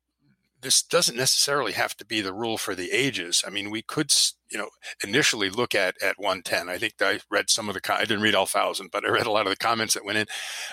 this 0.62 0.82
doesn't 0.82 1.16
necessarily 1.16 1.72
have 1.74 1.96
to 1.98 2.06
be 2.06 2.22
the 2.22 2.34
rule 2.34 2.58
for 2.58 2.76
the 2.76 2.92
ages. 2.92 3.44
I 3.48 3.50
mean, 3.50 3.70
we 3.70 3.82
could, 3.82 4.14
you 4.52 4.58
know, 4.58 4.70
initially 5.04 5.50
look 5.50 5.74
at 5.74 5.96
at 6.02 6.20
110. 6.20 6.70
I 6.70 6.78
think 6.78 6.96
I 7.00 7.20
read 7.32 7.50
some 7.50 7.70
of 7.70 7.76
the. 7.76 7.94
I 7.94 8.02
didn't 8.02 8.24
read 8.24 8.36
all 8.36 8.46
thousand, 8.46 8.90
but 8.92 9.06
I 9.06 9.10
read 9.10 9.26
a 9.26 9.32
lot 9.32 9.46
of 9.46 9.52
the 9.52 9.58
comments 9.58 9.94
that 9.94 10.06
went 10.06 10.18
in 10.18 10.26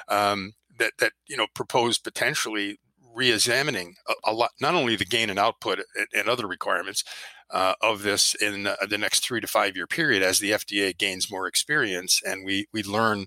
um, 0.08 0.54
that 0.78 0.94
that 0.98 1.12
you 1.28 1.36
know 1.36 1.46
proposed 1.54 2.04
potentially 2.04 2.78
re-examining 3.16 3.96
a, 4.06 4.30
a, 4.30 4.32
lot, 4.32 4.50
not 4.60 4.74
only 4.74 4.94
the 4.94 5.04
gain 5.04 5.30
and 5.30 5.38
output 5.38 5.80
and, 5.96 6.06
and 6.14 6.28
other 6.28 6.46
requirements 6.46 7.02
uh, 7.50 7.74
of 7.80 8.02
this 8.02 8.34
in 8.34 8.64
the, 8.64 8.76
the 8.88 8.98
next 8.98 9.24
three 9.24 9.40
to 9.40 9.46
five 9.46 9.74
year 9.74 9.86
period 9.86 10.22
as 10.22 10.38
the 10.38 10.50
FDA 10.50 10.96
gains 10.96 11.30
more 11.30 11.46
experience 11.46 12.20
and 12.24 12.44
we 12.44 12.66
we 12.72 12.82
learn 12.82 13.26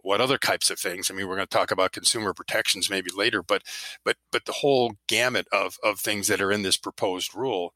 what 0.00 0.20
other 0.20 0.38
types 0.38 0.70
of 0.70 0.78
things. 0.78 1.10
I 1.10 1.14
mean, 1.14 1.28
we're 1.28 1.34
going 1.34 1.48
to 1.48 1.56
talk 1.56 1.70
about 1.70 1.92
consumer 1.92 2.32
protections 2.32 2.88
maybe 2.88 3.10
later, 3.14 3.42
but 3.42 3.62
but 4.04 4.16
but 4.30 4.44
the 4.44 4.52
whole 4.52 4.94
gamut 5.08 5.46
of 5.52 5.76
of 5.82 5.98
things 5.98 6.28
that 6.28 6.40
are 6.40 6.52
in 6.52 6.62
this 6.62 6.76
proposed 6.76 7.34
rule. 7.34 7.74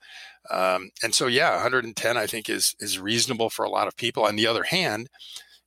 Um, 0.50 0.90
and 1.02 1.14
so, 1.14 1.26
yeah, 1.26 1.52
110 1.52 2.16
I 2.16 2.26
think 2.26 2.49
is 2.49 2.75
is 2.80 2.99
reasonable 2.99 3.50
for 3.50 3.64
a 3.64 3.71
lot 3.71 3.88
of 3.88 3.97
people. 3.97 4.25
On 4.25 4.37
the 4.37 4.47
other 4.47 4.64
hand, 4.64 5.09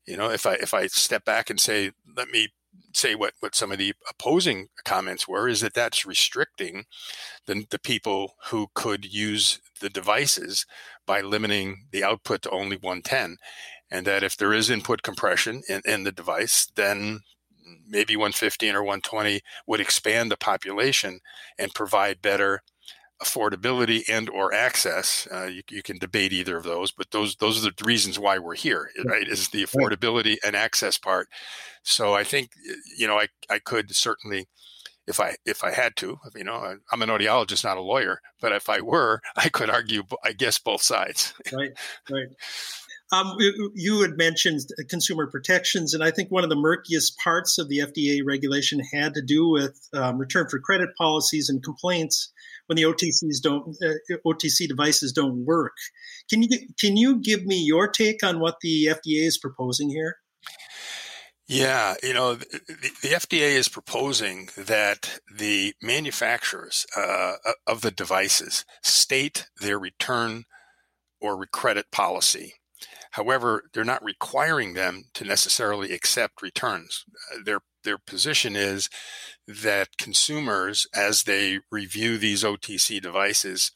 you 0.05 0.17
know, 0.17 0.29
if 0.29 0.45
I 0.45 0.53
if 0.53 0.73
I 0.73 0.87
step 0.87 1.25
back 1.25 1.49
and 1.49 1.59
say, 1.59 1.91
let 2.15 2.29
me 2.29 2.49
say 2.93 3.15
what, 3.15 3.33
what 3.39 3.55
some 3.55 3.71
of 3.71 3.77
the 3.77 3.93
opposing 4.09 4.67
comments 4.83 5.27
were 5.27 5.47
is 5.47 5.61
that 5.61 5.73
that's 5.73 6.05
restricting 6.05 6.85
the, 7.45 7.65
the 7.69 7.79
people 7.79 8.35
who 8.47 8.67
could 8.73 9.05
use 9.05 9.59
the 9.81 9.89
devices 9.89 10.65
by 11.05 11.21
limiting 11.21 11.85
the 11.91 12.03
output 12.03 12.41
to 12.43 12.49
only 12.51 12.77
110 12.77 13.37
and 13.91 14.07
that 14.07 14.23
if 14.23 14.37
there 14.37 14.53
is 14.53 14.69
input 14.69 15.03
compression 15.03 15.61
in, 15.67 15.81
in 15.85 16.03
the 16.03 16.11
device 16.11 16.67
then 16.75 17.19
maybe 17.87 18.15
115 18.15 18.75
or 18.75 18.83
120 18.83 19.41
would 19.67 19.79
expand 19.79 20.31
the 20.31 20.37
population 20.37 21.19
and 21.57 21.73
provide 21.73 22.21
better 22.21 22.61
affordability 23.23 24.03
and 24.09 24.29
or 24.29 24.53
access 24.53 25.27
uh, 25.31 25.45
you, 25.45 25.61
you, 25.69 25.81
can 25.81 25.97
debate 25.97 26.33
either 26.33 26.57
of 26.57 26.63
those 26.63 26.91
but 26.91 27.11
those 27.11 27.37
those 27.37 27.65
are 27.65 27.69
the 27.69 27.85
reasons 27.85 28.19
why 28.19 28.37
we're 28.37 28.55
here 28.55 28.89
right 29.05 29.27
is 29.27 29.49
the 29.49 29.63
affordability 29.63 30.35
and 30.45 30.55
access 30.55 30.97
part. 30.97 31.29
So 31.83 32.13
i 32.13 32.23
think 32.23 32.49
you 32.97 33.07
know 33.07 33.17
i, 33.17 33.27
I 33.49 33.59
could 33.59 33.95
certainly 33.95 34.47
if 35.07 35.21
i 35.21 35.35
if 35.45 35.63
i 35.63 35.71
had 35.71 35.95
to 35.97 36.19
you 36.35 36.43
know 36.43 36.75
i'm 36.91 37.01
an 37.01 37.09
audiologist 37.09 37.63
not 37.63 37.77
a 37.77 37.81
lawyer 37.81 38.19
but 38.41 38.51
if 38.51 38.69
i 38.69 38.81
were 38.81 39.21
i 39.37 39.47
could 39.47 39.69
argue 39.69 40.03
i 40.23 40.33
guess 40.33 40.59
both 40.59 40.81
sides. 40.81 41.33
Right 41.53 41.71
right. 42.11 42.27
Um, 43.11 43.37
you 43.75 44.01
had 44.01 44.17
mentioned 44.17 44.61
consumer 44.89 45.27
protections, 45.27 45.93
and 45.93 46.03
I 46.03 46.09
think 46.09 46.31
one 46.31 46.43
of 46.43 46.49
the 46.49 46.55
murkiest 46.55 47.15
parts 47.23 47.59
of 47.59 47.69
the 47.69 47.79
FDA 47.79 48.21
regulation 48.25 48.81
had 48.91 49.13
to 49.13 49.21
do 49.21 49.47
with 49.47 49.87
um, 49.93 50.17
return 50.17 50.47
for 50.49 50.59
credit 50.59 50.89
policies 50.97 51.47
and 51.47 51.63
complaints 51.63 52.33
when 52.67 52.77
the 52.77 52.83
OTCs 52.83 53.41
don't 53.41 53.75
uh, 53.83 54.17
OTC 54.25 54.67
devices 54.67 55.11
don't 55.11 55.45
work. 55.45 55.73
Can 56.29 56.43
you 56.43 56.49
can 56.79 56.97
you 56.97 57.19
give 57.19 57.45
me 57.45 57.57
your 57.57 57.87
take 57.87 58.23
on 58.23 58.39
what 58.39 58.55
the 58.61 58.87
FDA 58.87 59.25
is 59.27 59.37
proposing 59.37 59.89
here? 59.89 60.17
Yeah, 61.47 61.93
you 62.01 62.13
know, 62.13 62.33
the, 62.35 62.61
the 63.03 63.09
FDA 63.09 63.51
is 63.51 63.67
proposing 63.67 64.49
that 64.57 65.19
the 65.31 65.75
manufacturers 65.79 66.87
uh, 66.97 67.33
of 67.67 67.81
the 67.81 67.91
devices 67.91 68.65
state 68.81 69.47
their 69.61 69.77
return 69.77 70.45
or 71.21 71.45
credit 71.45 71.91
policy. 71.91 72.53
However, 73.11 73.69
they're 73.73 73.83
not 73.83 74.03
requiring 74.03 74.73
them 74.73 75.05
to 75.13 75.23
necessarily 75.23 75.93
accept 75.93 76.41
returns. 76.41 77.05
Uh, 77.31 77.37
their 77.45 77.59
their 77.83 77.97
position 77.99 78.55
is 78.55 78.89
that 79.47 79.97
consumers, 79.97 80.87
as 80.93 81.23
they 81.23 81.59
review 81.71 82.17
these 82.17 82.43
OTC 82.43 83.01
devices 83.01 83.71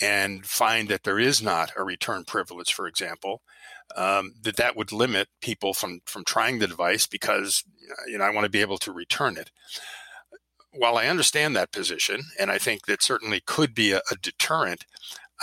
and 0.00 0.46
find 0.46 0.88
that 0.88 1.02
there 1.02 1.18
is 1.18 1.42
not 1.42 1.72
a 1.76 1.84
return 1.84 2.24
privilege, 2.24 2.72
for 2.72 2.86
example, 2.86 3.42
um, 3.96 4.34
that 4.42 4.56
that 4.56 4.76
would 4.76 4.92
limit 4.92 5.28
people 5.40 5.74
from 5.74 6.00
from 6.06 6.24
trying 6.24 6.58
the 6.58 6.66
device 6.66 7.06
because 7.06 7.64
you 8.06 8.18
know 8.18 8.24
I 8.24 8.30
want 8.30 8.44
to 8.44 8.50
be 8.50 8.60
able 8.60 8.78
to 8.78 8.92
return 8.92 9.36
it. 9.36 9.50
While 10.72 10.96
I 10.96 11.08
understand 11.08 11.56
that 11.56 11.72
position, 11.72 12.22
and 12.38 12.50
I 12.50 12.58
think 12.58 12.86
that 12.86 13.02
certainly 13.02 13.40
could 13.40 13.74
be 13.74 13.90
a, 13.90 14.00
a 14.10 14.16
deterrent, 14.22 14.84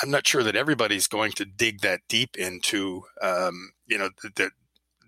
I'm 0.02 0.10
not 0.10 0.26
sure 0.26 0.44
that 0.44 0.56
everybody's 0.56 1.08
going 1.08 1.34
to 1.34 1.46
dig 1.46 1.82
that 1.82 2.02
deep 2.08 2.38
into 2.38 3.04
um, 3.22 3.72
you 3.86 3.98
know 3.98 4.10
the 4.24 4.52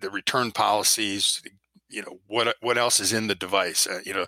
the 0.02 0.10
return 0.10 0.52
policies, 0.52 1.42
you 1.90 2.02
know 2.02 2.20
what 2.28 2.56
what 2.62 2.78
else 2.78 3.00
is 3.00 3.14
in 3.14 3.28
the 3.28 3.36
device? 3.36 3.88
Uh, 3.88 4.00
you 4.06 4.14
know 4.14 4.26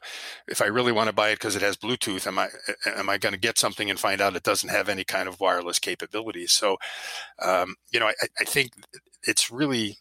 if 0.48 0.62
i 0.62 0.66
really 0.66 0.92
want 0.92 1.08
to 1.08 1.14
buy 1.14 1.30
it 1.30 1.36
because 1.36 1.56
it 1.56 1.62
has 1.62 1.78
bluetooth 1.78 2.28
am 2.28 2.40
i 2.40 2.48
am 2.86 3.10
i 3.10 3.18
going 3.18 3.34
to 3.34 3.40
get 3.40 3.58
something 3.58 3.90
and 3.90 4.00
find 4.00 4.22
out 4.22 4.36
it 4.36 4.44
doesn't 4.44 4.70
have 4.70 4.90
any 4.90 5.04
kind 5.04 5.28
of 5.28 5.40
wireless 5.40 5.80
capabilities? 5.80 6.52
So 6.52 6.78
um, 7.42 7.76
you 7.92 8.00
know 8.00 8.08
I, 8.08 8.14
I 8.40 8.44
think 8.44 8.72
it's 9.24 9.52
really 9.52 9.98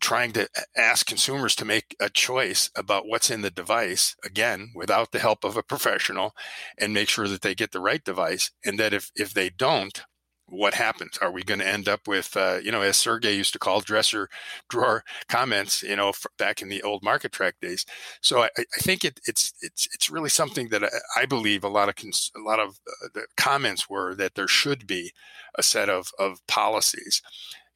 trying 0.00 0.32
to 0.32 0.48
ask 0.76 1.06
consumers 1.06 1.54
to 1.56 1.64
make 1.64 1.96
a 2.00 2.08
choice 2.08 2.70
about 2.76 3.06
what's 3.06 3.30
in 3.30 3.42
the 3.42 3.50
device 3.50 4.16
again 4.24 4.70
without 4.74 5.12
the 5.12 5.18
help 5.18 5.44
of 5.44 5.56
a 5.56 5.62
professional 5.62 6.34
and 6.78 6.94
make 6.94 7.08
sure 7.08 7.28
that 7.28 7.42
they 7.42 7.54
get 7.54 7.72
the 7.72 7.80
right 7.80 8.04
device 8.04 8.50
and 8.64 8.78
that 8.78 8.92
if 8.92 9.10
if 9.16 9.34
they 9.34 9.50
don't 9.50 10.04
what 10.48 10.74
happens? 10.74 11.18
Are 11.18 11.30
we 11.30 11.42
going 11.42 11.60
to 11.60 11.68
end 11.68 11.88
up 11.88 12.08
with, 12.08 12.36
uh, 12.36 12.58
you 12.62 12.72
know, 12.72 12.80
as 12.80 12.96
Sergei 12.96 13.36
used 13.36 13.52
to 13.52 13.58
call 13.58 13.80
dresser 13.80 14.28
drawer 14.68 15.04
comments, 15.28 15.82
you 15.82 15.96
know, 15.96 16.12
back 16.38 16.62
in 16.62 16.68
the 16.68 16.82
old 16.82 17.02
MarkeTrak 17.02 17.52
days? 17.60 17.84
So 18.20 18.42
I, 18.42 18.50
I 18.58 18.80
think 18.80 19.04
it, 19.04 19.20
it's 19.26 19.52
it's 19.60 19.88
it's 19.92 20.10
really 20.10 20.30
something 20.30 20.68
that 20.70 20.84
I, 20.84 20.88
I 21.16 21.26
believe 21.26 21.64
a 21.64 21.68
lot 21.68 21.88
of 21.88 21.96
cons- 21.96 22.32
a 22.36 22.40
lot 22.40 22.60
of 22.60 22.80
uh, 23.04 23.20
comments 23.36 23.88
were 23.88 24.14
that 24.14 24.34
there 24.34 24.48
should 24.48 24.86
be 24.86 25.12
a 25.56 25.62
set 25.62 25.88
of 25.88 26.10
of 26.18 26.44
policies. 26.46 27.22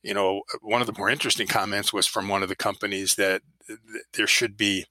You 0.03 0.15
know, 0.15 0.43
one 0.61 0.81
of 0.81 0.87
the 0.87 0.99
more 0.99 1.11
interesting 1.11 1.47
comments 1.47 1.93
was 1.93 2.07
from 2.07 2.29
one 2.29 2.43
of 2.43 2.49
the 2.49 2.57
companies 2.57 3.15
that, 3.15 3.43
that 3.69 3.79
there 4.15 4.27
should 4.27 4.57
be 4.57 4.87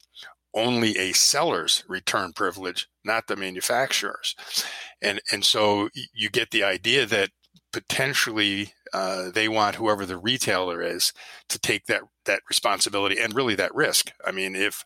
only 0.54 0.98
a 0.98 1.12
seller's 1.14 1.84
return 1.88 2.34
privilege, 2.34 2.88
not 3.04 3.28
the 3.28 3.36
manufacturer's. 3.36 4.36
And 5.02 5.22
and 5.32 5.44
so 5.44 5.90
you 6.14 6.30
get 6.30 6.52
the 6.52 6.64
idea 6.64 7.06
that 7.06 7.30
potentially 7.72 8.74
uh, 8.94 9.32
they 9.32 9.48
want 9.48 9.76
whoever 9.76 10.06
the 10.06 10.18
retailer 10.18 10.82
is 10.82 11.14
to 11.50 11.60
take 11.60 11.86
that 11.86 12.02
that 12.26 12.42
responsibility 12.50 13.18
and 13.20 13.34
really 13.34 13.56
that 13.56 13.74
risk. 13.74 14.12
I 14.26 14.32
mean, 14.32 14.56
if 14.56 14.84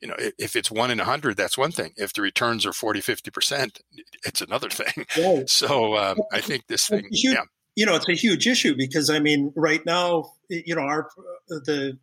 you 0.00 0.08
know 0.08 0.16
if 0.38 0.56
it's 0.56 0.70
one 0.70 0.90
in 0.90 1.00
a 1.00 1.04
hundred, 1.04 1.36
that's 1.36 1.58
one 1.58 1.72
thing. 1.72 1.92
If 1.96 2.12
the 2.12 2.22
returns 2.22 2.64
are 2.66 2.72
40, 2.72 3.00
50 3.00 3.30
percent, 3.30 3.80
it's 4.24 4.40
another 4.40 4.70
thing. 4.70 5.06
Right. 5.18 5.48
So 5.48 5.96
um, 5.96 6.18
I 6.32 6.40
think 6.40 6.66
this 6.68 6.86
thing, 6.86 7.08
huge, 7.10 7.34
yeah. 7.34 7.42
You 7.74 7.86
know, 7.86 7.94
it's 7.94 8.08
a 8.08 8.14
huge 8.14 8.46
issue 8.46 8.74
because 8.76 9.10
I 9.10 9.20
mean, 9.20 9.52
right 9.56 9.84
now, 9.84 10.32
you 10.48 10.74
know, 10.74 10.82
our 10.82 11.08
the 11.48 11.98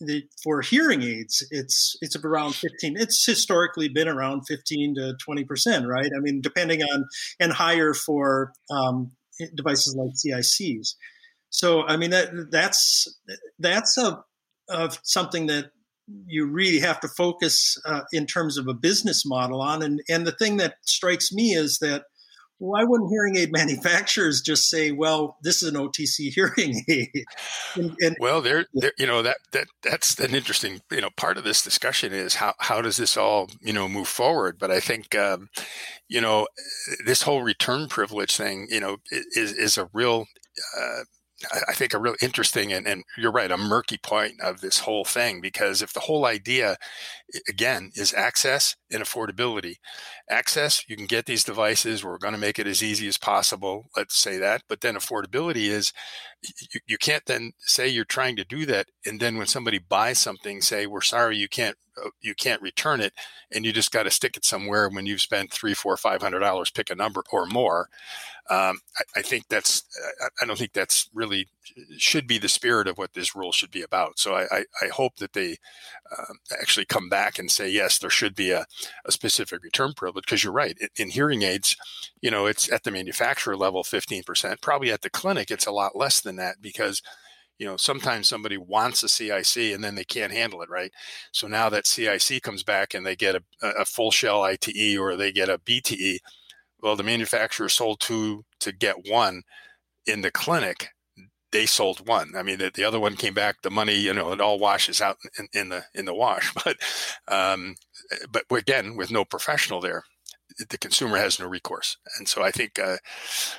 the, 0.00 0.24
for 0.42 0.60
hearing 0.62 1.02
aids, 1.02 1.46
it's 1.50 1.96
it's 2.00 2.16
around 2.16 2.54
15. 2.54 2.96
It's 2.96 3.24
historically 3.24 3.88
been 3.88 4.08
around 4.08 4.42
15 4.46 4.94
to 4.96 5.14
20 5.22 5.44
percent, 5.44 5.86
right? 5.86 6.10
I 6.16 6.20
mean, 6.20 6.40
depending 6.40 6.82
on 6.82 7.04
and 7.40 7.52
higher 7.52 7.94
for 7.94 8.52
um, 8.70 9.12
devices 9.54 9.96
like 9.96 10.10
CICs. 10.12 10.94
So 11.50 11.82
I 11.82 11.96
mean 11.96 12.10
that 12.10 12.50
that's 12.50 13.06
that's 13.58 13.96
a 13.98 14.24
of 14.68 14.98
something 15.02 15.46
that 15.46 15.70
you 16.26 16.46
really 16.46 16.80
have 16.80 17.00
to 17.00 17.08
focus 17.08 17.78
uh, 17.86 18.02
in 18.12 18.26
terms 18.26 18.58
of 18.58 18.68
a 18.68 18.74
business 18.74 19.24
model 19.24 19.60
on. 19.60 19.82
And 19.82 20.02
and 20.08 20.26
the 20.26 20.32
thing 20.32 20.56
that 20.58 20.76
strikes 20.82 21.32
me 21.32 21.54
is 21.54 21.78
that 21.78 22.04
why 22.58 22.84
wouldn't 22.84 23.10
hearing 23.10 23.36
aid 23.36 23.52
manufacturers 23.52 24.40
just 24.40 24.70
say, 24.70 24.90
"Well, 24.92 25.36
this 25.42 25.62
is 25.62 25.68
an 25.68 25.74
OTC 25.74 26.32
hearing 26.32 26.84
aid"? 26.88 27.24
And, 27.74 27.96
and, 28.00 28.16
well, 28.20 28.40
there, 28.40 28.66
you 28.96 29.06
know 29.06 29.22
that 29.22 29.38
that 29.52 29.66
that's 29.82 30.18
an 30.20 30.34
interesting, 30.34 30.80
you 30.90 31.00
know, 31.00 31.10
part 31.16 31.36
of 31.36 31.44
this 31.44 31.62
discussion 31.62 32.12
is 32.12 32.36
how 32.36 32.54
how 32.58 32.80
does 32.80 32.96
this 32.96 33.16
all, 33.16 33.50
you 33.60 33.72
know, 33.72 33.88
move 33.88 34.08
forward? 34.08 34.58
But 34.58 34.70
I 34.70 34.80
think, 34.80 35.14
um, 35.14 35.48
you 36.08 36.20
know, 36.20 36.46
this 37.04 37.22
whole 37.22 37.42
return 37.42 37.88
privilege 37.88 38.36
thing, 38.36 38.68
you 38.70 38.80
know, 38.80 38.98
is 39.10 39.52
is 39.52 39.76
a 39.76 39.90
real 39.92 40.26
uh, 40.78 41.04
I 41.68 41.74
think 41.74 41.92
a 41.92 41.98
real 41.98 42.14
interesting 42.22 42.72
and, 42.72 42.86
and 42.86 43.04
you're 43.18 43.32
right, 43.32 43.50
a 43.50 43.56
murky 43.56 43.98
point 43.98 44.40
of 44.40 44.60
this 44.60 44.80
whole 44.80 45.04
thing 45.04 45.40
because 45.40 45.82
if 45.82 45.92
the 45.92 46.00
whole 46.00 46.24
idea 46.26 46.76
again 47.48 47.90
is 47.94 48.14
access 48.14 48.76
and 48.90 49.02
affordability, 49.02 49.76
access, 50.28 50.88
you 50.88 50.96
can 50.96 51.06
get 51.06 51.26
these 51.26 51.44
devices, 51.44 52.04
we're 52.04 52.18
going 52.18 52.34
to 52.34 52.38
make 52.40 52.58
it 52.58 52.66
as 52.66 52.82
easy 52.82 53.08
as 53.08 53.18
possible, 53.18 53.90
let's 53.96 54.16
say 54.16 54.38
that. 54.38 54.62
But 54.68 54.80
then 54.80 54.94
affordability 54.94 55.68
is 55.68 55.92
you, 56.72 56.80
you 56.86 56.98
can't 56.98 57.24
then 57.26 57.52
say 57.58 57.88
you're 57.88 58.04
trying 58.04 58.36
to 58.36 58.44
do 58.44 58.66
that 58.66 58.86
and 59.06 59.20
then 59.20 59.36
when 59.36 59.46
somebody 59.46 59.78
buys 59.78 60.18
something 60.18 60.60
say 60.60 60.86
we're 60.86 61.00
sorry 61.00 61.36
you 61.36 61.48
can't 61.48 61.76
uh, 62.04 62.10
you 62.20 62.34
can't 62.34 62.62
return 62.62 63.00
it 63.00 63.12
and 63.52 63.64
you 63.64 63.72
just 63.72 63.92
got 63.92 64.02
to 64.04 64.10
stick 64.10 64.36
it 64.36 64.44
somewhere 64.44 64.88
when 64.88 65.06
you've 65.06 65.20
spent 65.20 65.52
three 65.52 65.74
four 65.74 65.96
five 65.96 66.22
hundred 66.22 66.40
dollars 66.40 66.70
pick 66.70 66.90
a 66.90 66.94
number 66.94 67.22
or 67.32 67.46
more 67.46 67.88
um, 68.50 68.80
I, 68.98 69.20
I, 69.20 69.22
think 69.22 69.48
that's 69.48 69.84
I 70.40 70.44
don't 70.44 70.58
think 70.58 70.74
that's 70.74 71.08
really 71.14 71.48
should 71.98 72.26
be 72.26 72.38
the 72.38 72.48
spirit 72.48 72.86
of 72.86 72.98
what 72.98 73.14
this 73.14 73.34
rule 73.34 73.52
should 73.52 73.70
be 73.70 73.82
about. 73.82 74.18
So 74.18 74.34
i, 74.34 74.44
I, 74.50 74.64
I 74.82 74.88
hope 74.88 75.16
that 75.16 75.32
they 75.32 75.56
uh, 76.10 76.34
actually 76.60 76.86
come 76.86 77.08
back 77.08 77.38
and 77.38 77.50
say 77.50 77.68
yes 77.68 77.98
there 77.98 78.10
should 78.10 78.34
be 78.34 78.50
a, 78.50 78.66
a 79.04 79.12
specific 79.12 79.62
return 79.62 79.92
privilege 79.94 80.24
because 80.24 80.44
you're 80.44 80.52
right. 80.52 80.76
In, 80.80 80.88
in 80.96 81.10
hearing 81.10 81.42
aids 81.42 81.76
you 82.20 82.30
know 82.30 82.46
it's 82.46 82.70
at 82.72 82.84
the 82.84 82.90
manufacturer 82.90 83.56
level 83.56 83.82
15% 83.82 84.60
probably 84.60 84.90
at 84.90 85.02
the 85.02 85.10
clinic 85.10 85.50
it's 85.50 85.66
a 85.66 85.72
lot 85.72 85.96
less 85.96 86.20
than 86.20 86.36
that 86.36 86.56
because 86.60 87.02
you 87.58 87.66
know 87.66 87.76
sometimes 87.76 88.28
somebody 88.28 88.56
wants 88.56 89.02
a 89.02 89.08
cic 89.08 89.74
and 89.74 89.84
then 89.84 89.94
they 89.94 90.04
can't 90.04 90.32
handle 90.32 90.62
it 90.62 90.70
right? 90.70 90.92
So 91.32 91.46
now 91.46 91.68
that 91.70 91.86
cic 91.86 92.42
comes 92.42 92.62
back 92.62 92.94
and 92.94 93.04
they 93.06 93.16
get 93.16 93.36
a, 93.36 93.42
a 93.62 93.84
full 93.84 94.10
shell 94.10 94.42
ite 94.42 94.68
or 94.98 95.16
they 95.16 95.32
get 95.32 95.48
a 95.48 95.58
bte 95.58 96.18
well 96.80 96.96
the 96.96 97.02
manufacturer 97.02 97.68
sold 97.68 98.00
two 98.00 98.44
to 98.60 98.72
get 98.72 99.08
one 99.08 99.42
in 100.06 100.20
the 100.20 100.30
clinic 100.30 100.88
they 101.54 101.66
sold 101.66 102.06
one. 102.06 102.32
I 102.36 102.42
mean, 102.42 102.58
the, 102.58 102.72
the, 102.74 102.82
other 102.82 102.98
one 102.98 103.14
came 103.14 103.32
back. 103.32 103.62
The 103.62 103.70
money, 103.70 103.94
you 103.94 104.12
know, 104.12 104.32
it 104.32 104.40
all 104.40 104.58
washes 104.58 105.00
out 105.00 105.18
in, 105.38 105.46
in 105.52 105.68
the 105.68 105.84
in 105.94 106.04
the 106.04 106.14
wash. 106.14 106.52
But 106.64 106.76
um, 107.28 107.76
but 108.30 108.44
again, 108.50 108.96
with 108.96 109.12
no 109.12 109.24
professional 109.24 109.80
there, 109.80 110.02
the 110.68 110.78
consumer 110.78 111.16
has 111.16 111.38
no 111.38 111.46
recourse. 111.46 111.96
And 112.18 112.28
so 112.28 112.42
I 112.42 112.50
think 112.50 112.80
uh, 112.80 112.96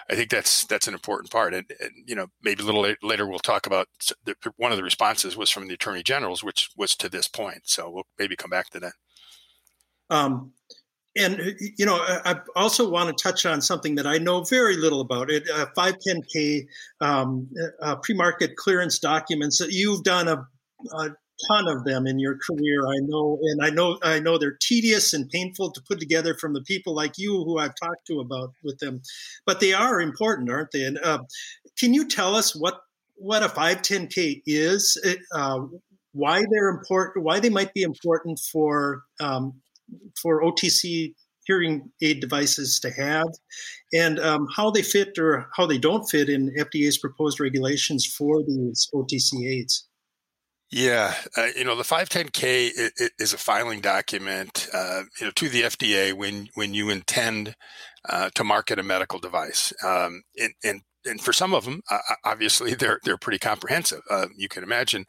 I 0.10 0.16
think 0.16 0.30
that's 0.30 0.66
that's 0.66 0.90
an 0.90 0.94
important 0.94 1.32
part. 1.32 1.54
And, 1.54 1.72
and 1.80 1.92
you 2.06 2.16
know, 2.16 2.28
maybe 2.44 2.64
a 2.64 2.66
little 2.66 2.86
later 3.02 3.28
we'll 3.28 3.40
talk 3.40 3.66
about 3.66 3.88
the, 4.25 4.36
one 4.58 4.72
of 4.72 4.78
the 4.78 4.84
responses 4.84 5.38
was 5.38 5.50
from 5.50 5.70
the 5.70 5.75
attorney 5.75 6.04
generals, 6.04 6.44
which 6.44 6.72
was 6.75 6.96
to 6.98 7.08
this 7.08 7.30
point. 7.30 7.62
So 7.64 7.90
we'll 7.90 8.08
maybe 8.20 8.36
come 8.36 8.50
back 8.50 8.70
to 8.72 8.80
that. 8.82 8.94
Um, 10.10 10.52
and 11.15 11.55
you 11.77 11.86
know, 11.86 11.95
I 11.98 12.39
also 12.55 12.89
want 12.89 13.15
to 13.15 13.24
touch 13.24 13.45
on 13.45 13.62
something 13.62 13.95
that 13.95 14.07
I 14.07 14.17
know 14.17 14.43
very 14.43 14.77
little 14.77 15.01
about. 15.01 15.29
It 15.29 15.50
uh, 15.50 15.67
510k 15.77 16.67
um, 17.01 17.50
uh, 17.81 17.95
pre-market 17.98 18.55
clearance 18.57 19.00
documents. 19.00 19.62
You've 19.69 20.03
done 20.03 20.27
a, 20.27 20.48
a, 20.93 21.10
ton 21.50 21.67
of 21.67 21.84
them 21.84 22.07
in 22.07 22.17
your 22.17 22.38
career. 22.38 22.88
I 22.88 22.95
know, 23.01 23.38
and 23.41 23.62
I 23.62 23.69
know, 23.69 24.00
I 24.01 24.19
know 24.19 24.38
they're 24.38 24.57
tedious 24.62 25.13
and 25.13 25.29
painful 25.29 25.72
to 25.72 25.81
put 25.86 26.00
together 26.00 26.34
from 26.34 26.53
the 26.53 26.62
people 26.62 26.95
like 26.95 27.17
you 27.17 27.43
who 27.43 27.57
I've 27.57 27.75
talked 27.75 28.07
to 28.07 28.22
about 28.22 28.51
with 28.63 28.79
them, 28.79 29.01
but 29.45 29.60
they 29.60 29.74
are 29.74 30.00
important, 30.00 30.50
aren't 30.50 30.72
they? 30.72 30.86
And 30.86 30.98
uh, 30.98 31.19
can 31.77 31.93
you 31.93 32.07
tell 32.07 32.36
us 32.36 32.55
what 32.55 32.79
what 33.17 33.43
a 33.43 33.48
510k 33.48 34.43
is? 34.45 34.98
Uh, 35.31 35.62
why 36.13 36.43
they're 36.50 36.69
important? 36.69 37.25
Why 37.25 37.39
they 37.39 37.50
might 37.50 37.74
be 37.74 37.84
important 37.84 38.39
for 38.39 39.03
um, 39.19 39.62
for 40.22 40.42
OTC 40.44 41.13
hearing 41.46 41.92
aid 42.01 42.20
devices 42.20 42.80
to 42.80 42.89
have, 42.92 43.27
and 43.94 44.20
um, 44.20 44.48
how 44.56 44.72
they 44.72 44.82
fit 44.82 45.18
or 45.18 45.48
how 45.56 45.65
they 45.65 45.77
don't 45.77 46.10
fit 46.10 46.30
in 46.30 46.54
FDA's 46.58 46.98
proposed 46.98 47.39
regulations 47.39 48.06
for 48.06 48.44
these 48.44 48.89
OTC 48.94 49.48
aids. 49.48 49.88
Yeah, 50.72 51.13
uh, 51.38 51.48
you 51.56 51.63
know 51.63 51.75
the 51.75 51.84
510K 51.84 52.89
is 53.20 53.34
a 53.34 53.38
filing 53.38 53.82
document, 53.82 54.68
uh, 54.74 55.04
you 55.20 55.27
know, 55.27 55.32
to 55.36 55.50
the 55.50 55.62
FDA 55.62 56.13
when 56.13 56.50
when 56.56 56.74
you 56.74 56.89
intend 56.89 57.56
uh, 58.10 58.30
to 58.34 58.44
market 58.44 58.80
a 58.80 58.84
medical 58.84 59.20
device, 59.20 59.72
um, 59.84 60.24
and, 60.38 60.54
and 60.63 60.82
and 61.06 61.22
for 61.22 61.34
some 61.34 61.54
of 61.54 61.66
them, 61.66 61.82
uh, 61.90 62.00
obviously 62.24 62.74
they're 62.74 63.00
they're 63.04 63.18
pretty 63.18 63.40
comprehensive. 63.40 64.02
Uh, 64.10 64.28
you 64.36 64.48
can 64.48 64.64
imagine, 64.64 65.06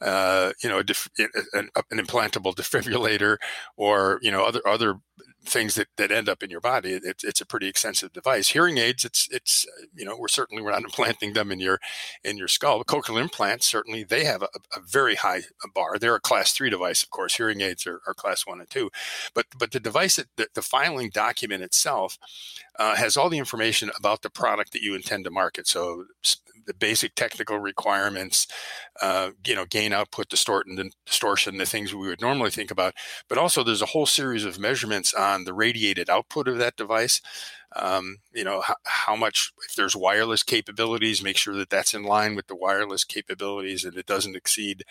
uh, 0.00 0.52
you 0.62 0.68
know, 0.68 0.82
def- 0.82 1.10
an, 1.18 1.70
an, 1.90 1.98
implantable 1.98 2.54
defibrillator, 2.56 3.36
or 3.76 4.18
you 4.22 4.30
know, 4.30 4.44
other 4.44 4.66
other 4.66 4.96
things 5.44 5.74
that, 5.74 5.88
that 5.96 6.10
end 6.10 6.28
up 6.28 6.42
in 6.42 6.50
your 6.50 6.60
body. 6.60 6.92
It's, 6.92 7.24
it's 7.24 7.40
a 7.40 7.46
pretty 7.46 7.68
extensive 7.68 8.12
device. 8.12 8.50
Hearing 8.50 8.78
aids, 8.78 9.04
it's 9.04 9.28
it's 9.30 9.66
you 9.94 10.04
know, 10.04 10.16
we're 10.16 10.28
certainly 10.28 10.62
we're 10.62 10.72
not 10.72 10.82
implanting 10.84 11.32
them 11.32 11.50
in 11.50 11.60
your 11.60 11.80
in 12.24 12.36
your 12.36 12.48
skull. 12.48 12.82
Cochlear 12.84 13.20
implants, 13.20 13.66
certainly 13.66 14.04
they 14.04 14.24
have 14.24 14.42
a, 14.42 14.48
a 14.74 14.80
very 14.80 15.16
high 15.16 15.42
bar. 15.74 15.98
They're 15.98 16.14
a 16.14 16.20
class 16.20 16.52
three 16.52 16.70
device, 16.70 17.02
of 17.02 17.10
course. 17.10 17.36
Hearing 17.36 17.60
aids 17.60 17.86
are, 17.86 18.00
are 18.06 18.14
class 18.14 18.46
one 18.46 18.60
and 18.60 18.70
two, 18.70 18.90
but 19.34 19.46
but 19.58 19.72
the 19.72 19.80
device 19.80 20.16
that 20.16 20.28
the, 20.36 20.48
the 20.54 20.62
filing 20.62 21.10
document 21.10 21.62
itself 21.62 22.18
uh, 22.78 22.96
has 22.96 23.16
all 23.16 23.28
the 23.28 23.38
information 23.38 23.90
about 23.96 24.22
the 24.22 24.30
product 24.30 24.72
that 24.72 24.82
you 24.82 24.94
intend 24.94 25.24
to 25.24 25.30
market. 25.30 25.66
So 25.66 26.06
the 26.66 26.74
basic 26.74 27.14
technical 27.14 27.58
requirements, 27.58 28.46
uh, 29.00 29.30
you 29.46 29.54
know, 29.54 29.64
gain, 29.64 29.92
output, 29.92 30.28
distortion, 30.28 30.90
distortion, 31.06 31.58
the 31.58 31.66
things 31.66 31.94
we 31.94 32.08
would 32.08 32.20
normally 32.20 32.50
think 32.50 32.70
about. 32.70 32.94
But 33.28 33.38
also, 33.38 33.62
there's 33.62 33.82
a 33.82 33.86
whole 33.86 34.06
series 34.06 34.44
of 34.44 34.58
measurements 34.58 35.14
on 35.14 35.44
the 35.44 35.54
radiated 35.54 36.10
output 36.10 36.48
of 36.48 36.58
that 36.58 36.76
device. 36.76 37.20
Um, 37.76 38.18
you 38.32 38.42
know, 38.42 38.60
how, 38.62 38.76
how, 38.84 39.16
much, 39.16 39.52
if 39.68 39.76
there's 39.76 39.94
wireless 39.94 40.42
capabilities, 40.42 41.22
make 41.22 41.36
sure 41.36 41.54
that 41.54 41.70
that's 41.70 41.94
in 41.94 42.02
line 42.02 42.34
with 42.34 42.48
the 42.48 42.56
wireless 42.56 43.04
capabilities 43.04 43.84
and 43.84 43.96
it 43.96 44.06
doesn't 44.06 44.34
exceed 44.34 44.84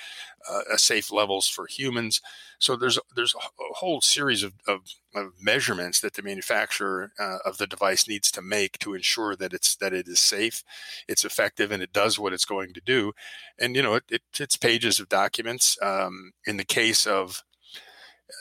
uh, 0.50 0.78
safe 0.78 1.12
levels 1.12 1.48
for 1.48 1.68
humans. 1.68 2.22
So 2.58 2.76
there's 2.76 3.00
there's 3.16 3.36
a 3.36 3.74
whole 3.76 4.02
series 4.02 4.44
of, 4.44 4.54
of, 4.68 4.82
of 5.16 5.34
measurements 5.42 6.00
that 6.02 6.14
the 6.14 6.22
manufacturer 6.22 7.12
uh, 7.20 7.38
of 7.46 7.58
the 7.58 7.68
device 7.68 8.08
needs 8.08 8.32
to 8.32 8.42
make 8.42 8.80
to 8.80 8.94
ensure 8.94 9.36
that 9.36 9.54
it's 9.54 9.76
that 9.78 9.94
it 9.94 10.08
is 10.08 10.20
safe, 10.20 10.64
it's 11.08 11.26
effective, 11.26 11.72
and 11.72 11.82
it 11.84 11.94
does 11.94 12.20
what 12.20 12.34
it's 12.34 12.46
going 12.46 12.74
to 12.74 12.82
do. 12.82 13.14
And 13.58 13.76
you 13.76 13.82
know, 13.82 13.96
it, 13.96 14.04
it 14.10 14.22
it's 14.40 14.58
pages 14.58 15.00
of 15.00 15.10
documents. 15.10 15.78
Um, 15.82 16.32
in 16.46 16.58
the 16.58 16.66
case 16.66 17.06
of 17.08 17.44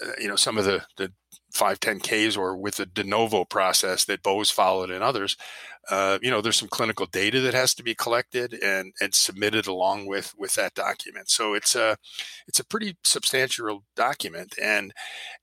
uh, 0.05 0.13
you 0.19 0.29
know 0.29 0.37
some 0.37 0.59
of 0.59 0.65
the 0.65 0.85
the 0.97 1.13
510Ks 1.59 2.37
or 2.37 2.57
with 2.57 2.77
the 2.77 2.87
de 2.87 3.05
novo 3.05 3.45
process 3.45 4.05
that 4.05 4.23
Bose 4.23 4.51
followed 4.51 4.91
and 4.91 5.03
others, 5.03 5.37
uh, 5.91 6.19
you 6.23 6.31
know, 6.31 6.41
there's 6.41 6.57
some 6.57 6.69
clinical 6.69 7.07
data 7.07 7.41
that 7.41 7.55
has 7.55 7.75
to 7.75 7.83
be 7.83 7.95
collected 7.95 8.53
and, 8.63 8.93
and 9.01 9.15
submitted 9.15 9.67
along 9.67 10.07
with, 10.07 10.35
with 10.39 10.55
that 10.55 10.75
document. 10.75 11.31
So 11.31 11.55
it's 11.55 11.75
a, 11.75 11.97
it's 12.47 12.61
a 12.61 12.67
pretty 12.67 12.97
substantial 13.05 13.85
document. 13.97 14.55
And 14.63 14.93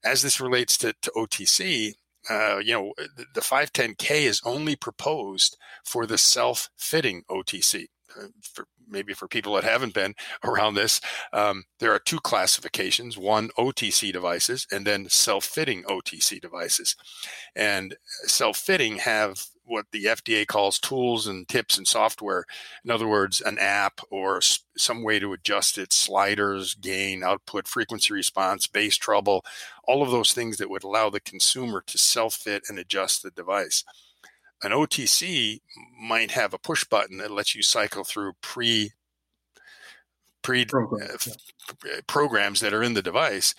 as 0.04 0.22
this 0.22 0.40
relates 0.40 0.78
to, 0.78 0.94
to 1.02 1.12
OTC, 1.16 1.94
uh, 2.30 2.58
you 2.58 2.74
know, 2.74 2.94
the, 2.98 3.26
the 3.34 3.42
510K 3.42 4.22
is 4.22 4.42
only 4.46 4.76
proposed 4.76 5.58
for 5.84 6.06
the 6.06 6.18
self-fitting 6.18 7.24
OTC. 7.30 7.88
Uh, 8.20 8.28
for 8.42 8.68
maybe 8.88 9.14
for 9.14 9.28
people 9.28 9.56
that 9.56 9.64
haven't 9.64 9.94
been 9.94 10.14
around 10.44 10.76
this, 10.76 11.02
um, 11.34 11.64
there 11.80 11.92
are 11.92 12.00
two 12.00 12.20
classifications 12.20 13.18
one 13.18 13.50
OTC 13.58 14.12
devices 14.14 14.68
and 14.72 14.86
then 14.86 15.08
self 15.10 15.46
fitting 15.46 15.84
OTC 15.84 16.40
devices. 16.40 16.96
And 17.56 17.96
self 18.26 18.58
fitting 18.58 18.98
have 18.98 19.46
what 19.66 19.88
the 19.92 20.06
FDA 20.06 20.46
calls 20.46 20.80
tools 20.80 21.28
and 21.28 21.48
tips 21.48 21.78
and 21.78 21.88
software. 21.88 22.46
In 22.84 22.92
other 22.92 23.08
words, 23.08 23.42
an 23.42 23.58
app 23.60 24.00
or 24.12 24.40
some 24.78 25.04
way 25.04 25.20
to 25.20 25.34
adjust 25.34 25.78
its 25.78 25.96
sliders, 25.96 26.76
gain, 26.76 27.24
output, 27.24 27.68
frequency 27.68 28.14
response, 28.14 28.68
bass 28.68 28.96
treble, 28.96 29.44
all 29.86 30.04
of 30.04 30.12
those 30.12 30.34
things 30.34 30.58
that 30.58 30.70
would 30.70 30.84
allow 30.84 31.10
the 31.10 31.20
consumer 31.20 31.84
to 31.88 31.98
self 31.98 32.36
fit 32.36 32.64
and 32.70 32.78
adjust 32.78 33.24
the 33.24 33.32
device 33.32 33.84
an 34.64 34.72
OTC 34.72 35.60
might 36.00 36.32
have 36.32 36.54
a 36.54 36.60
push 36.60 36.84
button 36.86 37.18
that 37.18 37.32
lets 37.32 37.56
you 37.56 37.62
cycle 37.62 38.04
through 38.04 38.34
pre 38.42 38.92
pre 40.42 40.66
Program, 40.66 41.08
uh, 41.12 41.18
yeah. 41.86 42.00
programs 42.08 42.60
that 42.60 42.74
are 42.74 42.84
in 42.84 42.94
the 42.94 43.02
device, 43.02 43.56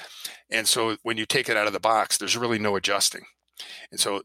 and 0.51 0.69
so 0.69 0.97
when 1.03 1.17
you 1.17 1.27
take 1.27 1.49
it 1.49 1.57
out 1.57 1.67
of 1.67 1.73
the 1.73 1.81
box, 1.81 2.17
there's 2.17 2.37
really 2.37 2.59
no 2.59 2.77
adjusting, 2.77 3.25
and 3.91 4.01
so 4.01 4.23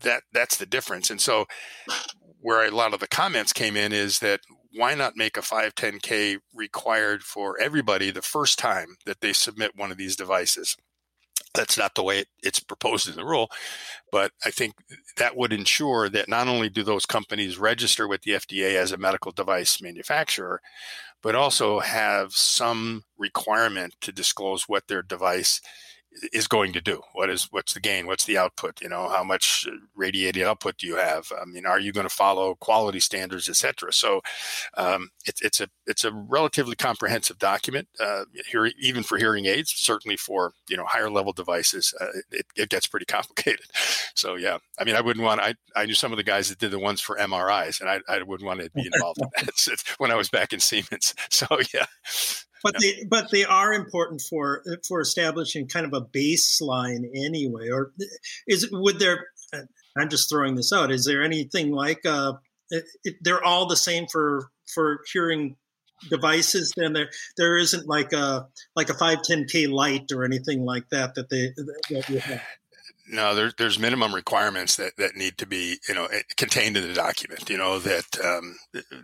that 0.00 0.22
that's 0.32 0.56
the 0.56 0.66
difference. 0.66 1.10
And 1.10 1.20
so 1.20 1.46
where 2.40 2.64
a 2.64 2.70
lot 2.70 2.94
of 2.94 3.00
the 3.00 3.08
comments 3.08 3.52
came 3.52 3.76
in 3.76 3.92
is 3.92 4.20
that 4.20 4.40
why 4.72 4.94
not 4.94 5.16
make 5.16 5.36
a 5.36 5.40
510k 5.40 6.38
required 6.54 7.22
for 7.22 7.58
everybody 7.58 8.10
the 8.10 8.22
first 8.22 8.58
time 8.58 8.96
that 9.06 9.20
they 9.20 9.32
submit 9.32 9.72
one 9.74 9.90
of 9.90 9.96
these 9.96 10.16
devices 10.16 10.76
that's 11.54 11.78
not 11.78 11.94
the 11.94 12.02
way 12.02 12.20
it, 12.20 12.28
it's 12.42 12.60
proposed 12.60 13.08
in 13.08 13.16
the 13.16 13.24
rule. 13.24 13.48
But 14.12 14.32
I 14.44 14.50
think 14.50 14.74
that 15.16 15.36
would 15.36 15.52
ensure 15.52 16.08
that 16.08 16.28
not 16.28 16.48
only 16.48 16.68
do 16.68 16.82
those 16.82 17.06
companies 17.06 17.58
register 17.58 18.06
with 18.06 18.22
the 18.22 18.32
FDA 18.32 18.76
as 18.76 18.92
a 18.92 18.98
medical 18.98 19.32
device 19.32 19.80
manufacturer, 19.80 20.60
but 21.22 21.34
also 21.34 21.80
have 21.80 22.32
some 22.32 23.04
requirement 23.18 23.94
to 24.02 24.12
disclose 24.12 24.64
what 24.68 24.86
their 24.86 25.02
device 25.02 25.60
is 26.32 26.48
going 26.48 26.72
to 26.72 26.80
do. 26.80 27.02
What 27.12 27.30
is 27.30 27.48
what's 27.50 27.74
the 27.74 27.80
gain? 27.80 28.06
What's 28.06 28.24
the 28.24 28.38
output? 28.38 28.80
You 28.80 28.88
know, 28.88 29.08
how 29.08 29.24
much 29.24 29.66
radiated 29.94 30.44
output 30.44 30.78
do 30.78 30.86
you 30.86 30.96
have? 30.96 31.30
I 31.40 31.44
mean, 31.44 31.66
are 31.66 31.80
you 31.80 31.92
going 31.92 32.08
to 32.08 32.14
follow 32.14 32.54
quality 32.54 33.00
standards, 33.00 33.48
etc. 33.48 33.92
So, 33.92 34.20
um, 34.76 35.10
it's 35.24 35.40
it's 35.42 35.60
a 35.60 35.68
it's 35.86 36.04
a 36.04 36.12
relatively 36.12 36.76
comprehensive 36.76 37.38
document. 37.38 37.88
Uh, 38.00 38.24
here, 38.50 38.70
even 38.80 39.02
for 39.02 39.18
hearing 39.18 39.46
aids, 39.46 39.72
certainly 39.72 40.16
for 40.16 40.52
you 40.68 40.76
know 40.76 40.84
higher 40.84 41.10
level 41.10 41.32
devices, 41.32 41.94
uh, 42.00 42.06
it, 42.30 42.46
it 42.56 42.68
gets 42.68 42.86
pretty 42.86 43.06
complicated. 43.16 43.66
So, 44.14 44.34
yeah, 44.36 44.58
I 44.78 44.84
mean, 44.84 44.96
I 44.96 45.00
wouldn't 45.00 45.24
want. 45.24 45.40
I 45.40 45.54
I 45.74 45.86
knew 45.86 45.94
some 45.94 46.12
of 46.12 46.16
the 46.16 46.24
guys 46.24 46.48
that 46.48 46.58
did 46.58 46.70
the 46.70 46.78
ones 46.78 47.00
for 47.00 47.16
MRIs, 47.16 47.80
and 47.80 47.88
I 47.90 48.00
I 48.08 48.22
wouldn't 48.22 48.46
want 48.46 48.60
to 48.60 48.70
be 48.70 48.86
involved 48.92 49.20
in 49.20 49.28
that 49.36 49.82
when 49.98 50.10
I 50.10 50.16
was 50.16 50.28
back 50.28 50.52
in 50.52 50.60
Siemens. 50.60 51.14
So, 51.30 51.46
yeah 51.72 51.86
but 52.62 52.76
they 52.80 53.04
but 53.08 53.30
they 53.30 53.44
are 53.44 53.72
important 53.72 54.22
for 54.22 54.62
for 54.86 55.00
establishing 55.00 55.68
kind 55.68 55.86
of 55.86 55.92
a 55.92 56.04
baseline 56.04 57.08
anyway. 57.14 57.70
Or 57.70 57.92
is 58.46 58.68
would 58.70 58.98
there? 58.98 59.26
I'm 59.96 60.08
just 60.08 60.28
throwing 60.28 60.54
this 60.56 60.72
out. 60.72 60.90
Is 60.90 61.04
there 61.04 61.22
anything 61.22 61.72
like 61.72 62.04
uh, 62.04 62.34
it, 62.70 62.84
it, 63.04 63.14
they're 63.22 63.42
all 63.42 63.66
the 63.66 63.76
same 63.76 64.06
for 64.10 64.50
for 64.74 65.00
hearing 65.12 65.56
devices? 66.10 66.72
Then 66.76 66.92
there 66.92 67.10
there 67.36 67.56
isn't 67.56 67.86
like 67.86 68.12
a 68.12 68.48
like 68.74 68.90
a 68.90 68.94
510k 68.94 69.70
light 69.70 70.12
or 70.12 70.24
anything 70.24 70.64
like 70.64 70.88
that 70.90 71.14
that 71.14 71.30
they 71.30 71.52
that 71.90 72.08
you 72.08 72.18
have. 72.18 72.42
No, 73.08 73.34
there, 73.34 73.52
there's 73.56 73.78
minimum 73.78 74.14
requirements 74.14 74.76
that, 74.76 74.96
that 74.98 75.16
need 75.16 75.38
to 75.38 75.46
be, 75.46 75.78
you 75.88 75.94
know, 75.94 76.08
contained 76.36 76.76
in 76.76 76.86
the 76.86 76.94
document, 76.94 77.48
you 77.48 77.56
know, 77.56 77.78
that, 77.78 78.04
um, 78.24 78.56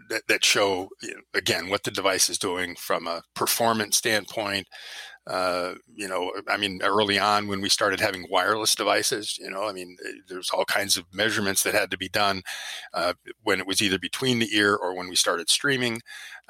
that, 0.09 0.23
that 0.29 0.45
show, 0.45 0.89
you 1.03 1.15
know, 1.15 1.21
again, 1.35 1.69
what 1.69 1.85
the 1.85 1.91
device 1.91 2.29
is 2.29 2.39
doing 2.39 2.75
from 2.77 3.07
a 3.07 3.23
performance 3.35 3.97
standpoint. 3.97 4.67
Uh, 5.25 5.75
you 5.95 6.09
know, 6.09 6.33
I 6.49 6.57
mean, 6.57 6.81
early 6.83 7.17
on 7.17 7.47
when 7.47 7.61
we 7.61 7.69
started 7.69 8.01
having 8.01 8.27
wireless 8.29 8.75
devices, 8.75 9.39
you 9.39 9.51
know, 9.51 9.69
I 9.69 9.73
mean, 9.73 9.97
there's 10.29 10.51
all 10.51 10.65
kinds 10.65 10.97
of 10.97 11.05
measurements 11.13 11.63
that 11.63 11.75
had 11.75 11.93
to 11.93 11.97
be 11.97 12.09
done 12.09 12.43
uh, 12.93 13.13
when 13.45 13.61
it 13.61 13.67
was 13.67 13.81
either 13.81 14.01
between 14.01 14.41
the 14.41 14.57
ear 14.57 14.75
or 14.75 14.97
when 14.97 15.09
we 15.09 15.15
started 15.15 15.49
streaming. 15.49 16.01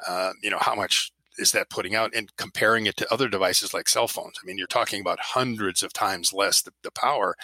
Uh, 0.09 0.33
you 0.43 0.49
know, 0.49 0.59
how 0.59 0.75
much 0.75 1.13
is 1.39 1.53
that 1.53 1.71
putting 1.71 1.95
out 1.95 2.15
and 2.15 2.35
comparing 2.37 2.87
it 2.87 2.97
to 2.97 3.13
other 3.13 3.29
devices 3.29 3.73
like 3.73 3.89
cell 3.89 4.09
phones? 4.09 4.39
I 4.43 4.47
mean 4.47 4.59
you're 4.59 4.67
talking 4.67 5.01
about 5.01 5.21
hundreds 5.21 5.83
of 5.83 5.93
times 5.93 6.33
less 6.33 6.63
the, 6.63 6.73
the 6.83 6.91
power 6.91 7.37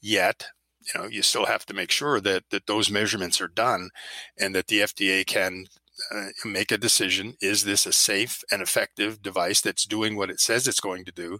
yet 0.00 0.46
you 0.94 1.00
know 1.00 1.06
you 1.06 1.22
still 1.22 1.46
have 1.46 1.66
to 1.66 1.74
make 1.74 1.90
sure 1.90 2.20
that 2.20 2.44
that 2.50 2.66
those 2.66 2.90
measurements 2.90 3.40
are 3.40 3.48
done 3.48 3.90
and 4.38 4.54
that 4.54 4.68
the 4.68 4.80
fda 4.80 5.26
can 5.26 5.66
uh, 6.14 6.26
make 6.44 6.70
a 6.70 6.78
decision 6.78 7.34
is 7.40 7.64
this 7.64 7.86
a 7.86 7.92
safe 7.92 8.42
and 8.52 8.62
effective 8.62 9.22
device 9.22 9.60
that's 9.60 9.86
doing 9.86 10.16
what 10.16 10.30
it 10.30 10.40
says 10.40 10.68
it's 10.68 10.80
going 10.80 11.04
to 11.04 11.12
do 11.12 11.38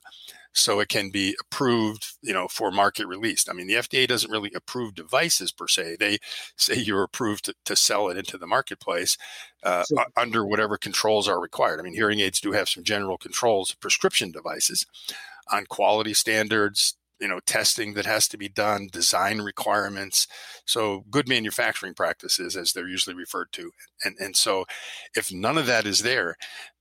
so 0.56 0.80
it 0.80 0.88
can 0.88 1.10
be 1.10 1.36
approved 1.40 2.14
you 2.22 2.32
know 2.32 2.48
for 2.48 2.70
market 2.70 3.06
release. 3.06 3.48
I 3.48 3.52
mean 3.52 3.66
the 3.66 3.74
fda 3.74 4.08
doesn't 4.08 4.30
really 4.30 4.52
approve 4.54 4.94
devices 4.94 5.52
per 5.52 5.68
se. 5.68 5.96
They 6.00 6.18
say 6.56 6.76
you're 6.76 7.02
approved 7.02 7.44
to, 7.46 7.54
to 7.64 7.76
sell 7.76 8.08
it 8.08 8.16
into 8.16 8.38
the 8.38 8.46
marketplace 8.46 9.16
uh, 9.62 9.84
sure. 9.88 10.06
under 10.16 10.44
whatever 10.44 10.76
controls 10.76 11.28
are 11.28 11.40
required. 11.40 11.80
I 11.80 11.82
mean 11.82 11.94
hearing 11.94 12.20
aids 12.20 12.40
do 12.40 12.52
have 12.52 12.68
some 12.68 12.84
general 12.84 13.18
controls 13.18 13.74
prescription 13.74 14.32
devices 14.32 14.86
on 15.52 15.66
quality 15.66 16.14
standards 16.14 16.96
you 17.20 17.28
know 17.28 17.40
testing 17.46 17.94
that 17.94 18.06
has 18.06 18.28
to 18.28 18.36
be 18.36 18.48
done 18.48 18.88
design 18.90 19.40
requirements. 19.40 20.26
So 20.64 21.04
good 21.10 21.28
manufacturing 21.28 21.94
practices 21.94 22.56
as 22.56 22.72
they're 22.72 22.88
usually 22.88 23.16
referred 23.16 23.52
to. 23.52 23.70
And 24.04 24.16
and 24.18 24.36
so 24.36 24.64
if 25.14 25.32
none 25.32 25.58
of 25.58 25.66
that 25.66 25.86
is 25.86 26.00
there 26.00 26.36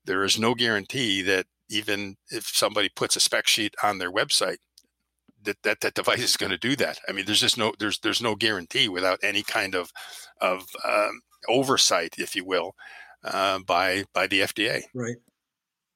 there 0.05 0.23
is 0.23 0.39
no 0.39 0.53
guarantee 0.55 1.21
that 1.23 1.47
even 1.69 2.15
if 2.29 2.47
somebody 2.47 2.89
puts 2.89 3.15
a 3.15 3.19
spec 3.19 3.47
sheet 3.47 3.75
on 3.83 3.97
their 3.97 4.11
website 4.11 4.57
that 5.43 5.57
that, 5.63 5.81
that 5.81 5.93
device 5.93 6.21
is 6.21 6.37
going 6.37 6.51
to 6.51 6.57
do 6.57 6.75
that. 6.75 6.99
I 7.07 7.11
mean 7.11 7.25
there's 7.25 7.41
just 7.41 7.57
no 7.57 7.73
there's 7.79 7.99
there's 7.99 8.21
no 8.21 8.35
guarantee 8.35 8.89
without 8.89 9.19
any 9.23 9.43
kind 9.43 9.75
of 9.75 9.91
of 10.41 10.63
um, 10.83 11.21
oversight 11.47 12.15
if 12.17 12.35
you 12.35 12.45
will 12.45 12.75
uh, 13.23 13.59
by 13.59 14.05
by 14.13 14.27
the 14.27 14.41
fda 14.41 14.83
right. 14.93 15.17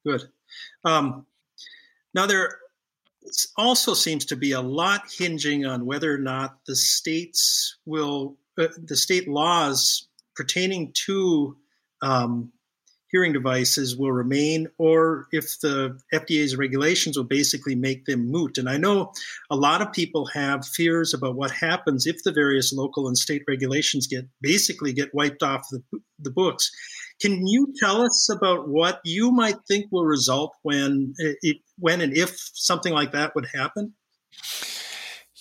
Good. 0.04 0.22
Um, 0.84 1.26
now 2.14 2.26
there 2.26 2.58
also 3.56 3.94
seems 3.94 4.24
to 4.26 4.36
be 4.36 4.52
a 4.52 4.60
lot 4.60 5.02
hinging 5.16 5.66
on 5.66 5.86
whether 5.86 6.12
or 6.12 6.18
not 6.18 6.58
the 6.66 6.76
states 6.76 7.76
will, 7.84 8.36
uh, 8.58 8.68
the 8.82 8.96
state 8.96 9.28
laws 9.28 10.08
pertaining 10.34 10.92
to 11.06 11.56
um, 12.02 12.52
hearing 13.10 13.32
devices 13.32 13.96
will 13.96 14.12
remain, 14.12 14.68
or 14.78 15.26
if 15.32 15.58
the 15.60 15.98
FDA's 16.14 16.56
regulations 16.56 17.16
will 17.16 17.24
basically 17.24 17.74
make 17.74 18.04
them 18.04 18.30
moot. 18.30 18.58
And 18.58 18.68
I 18.68 18.76
know 18.76 19.12
a 19.50 19.56
lot 19.56 19.82
of 19.82 19.92
people 19.92 20.26
have 20.26 20.66
fears 20.66 21.12
about 21.12 21.34
what 21.34 21.50
happens 21.50 22.06
if 22.06 22.22
the 22.22 22.32
various 22.32 22.72
local 22.72 23.08
and 23.08 23.18
state 23.18 23.42
regulations 23.48 24.06
get 24.06 24.26
basically 24.40 24.92
get 24.92 25.14
wiped 25.14 25.42
off 25.42 25.66
the, 25.70 25.82
the 26.18 26.30
books. 26.30 26.70
Can 27.20 27.46
you 27.46 27.74
tell 27.78 28.00
us 28.00 28.30
about 28.30 28.68
what 28.68 29.00
you 29.04 29.30
might 29.30 29.58
think 29.68 29.86
will 29.90 30.06
result 30.06 30.54
when 30.62 31.14
it, 31.18 31.58
when 31.78 32.00
and 32.00 32.16
if 32.16 32.38
something 32.54 32.92
like 32.92 33.12
that 33.12 33.34
would 33.34 33.46
happen? 33.52 33.94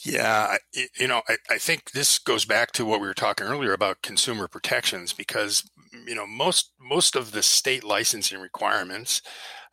Yeah, 0.05 0.55
you 0.97 1.07
know, 1.07 1.21
I, 1.27 1.37
I 1.49 1.57
think 1.57 1.91
this 1.91 2.19
goes 2.19 2.45
back 2.45 2.71
to 2.73 2.85
what 2.85 3.01
we 3.01 3.07
were 3.07 3.13
talking 3.13 3.47
earlier 3.47 3.73
about 3.73 4.01
consumer 4.01 4.47
protections 4.47 5.11
because 5.11 5.69
you 6.07 6.15
know 6.15 6.25
most 6.25 6.71
most 6.79 7.15
of 7.15 7.31
the 7.31 7.41
state 7.43 7.83
licensing 7.83 8.39
requirements 8.39 9.21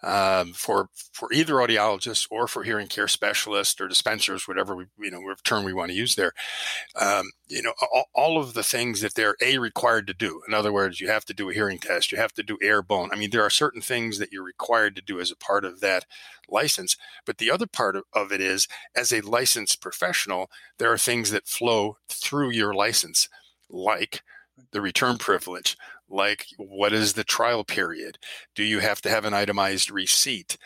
um, 0.03 0.53
for 0.53 0.91
for 1.13 1.33
either 1.33 1.55
audiologists 1.55 2.27
or 2.31 2.47
for 2.47 2.65
hearing 2.65 2.87
care 2.87 3.09
specialists 3.09 3.81
or 3.81 3.89
dispensers, 3.89 4.47
whatever 4.47 4.77
we, 4.77 4.87
you 4.99 5.11
know 5.11 5.21
term 5.43 5.65
we 5.65 5.73
want 5.73 5.91
to 5.91 5.97
use 5.97 6.15
there. 6.15 6.33
Um, 6.95 7.31
you 7.49 7.63
know, 7.63 7.73
all, 7.93 8.07
all, 8.15 8.39
of 8.39 8.55
the 8.55 8.63
things 8.63 9.01
that 9.01 9.15
they're 9.15 9.37
a 9.41 9.59
required 9.59 10.07
to 10.09 10.15
do. 10.15 10.43
In 10.47 10.55
other 10.55 10.73
words, 10.73 11.01
you 11.01 11.09
have 11.09 11.25
to 11.27 11.35
do 11.35 11.49
a 11.49 11.55
hearing 11.55 11.79
test, 11.79 12.13
you 12.13 12.19
have 12.19 12.35
to 12.35 12.43
do 12.43 12.59
airbone. 12.63 13.09
I 13.13 13.17
mean, 13.17 13.31
there 13.31 13.43
are 13.43 13.51
certain 13.51 13.81
things 13.81 14.19
that 14.19 14.33
you're 14.33 14.43
required 14.43 14.97
to 14.97 15.03
do 15.03 15.21
as 15.21 15.31
a 15.31 15.37
part 15.37 15.65
of 15.65 15.81
that 15.81 16.05
license. 16.49 16.97
But 17.25 17.39
the 17.39 17.51
other 17.51 17.67
part 17.67 17.97
of, 17.97 18.05
of 18.13 18.33
it 18.33 18.41
is, 18.41 18.69
as 18.95 19.13
a 19.13 19.21
licensed 19.21 19.81
professional, 19.81 20.51
there 20.79 20.93
are 20.93 20.99
things 20.99 21.31
that 21.31 21.49
flow 21.49 21.99
through 22.09 22.51
your 22.51 22.75
license, 22.75 23.29
like 23.71 24.23
the 24.73 24.81
return 24.81 25.19
privilege, 25.19 25.77
like 26.09 26.47
what 26.59 26.93
is 26.93 27.13
the 27.13 27.25
trial 27.25 27.65
period? 27.65 28.19
Do 28.55 28.63
you 28.63 28.81
have 28.81 29.01
to 29.03 29.11
have 29.11 29.25
an 29.25 29.35
itemized 29.35 29.91
receipt? 29.91 30.57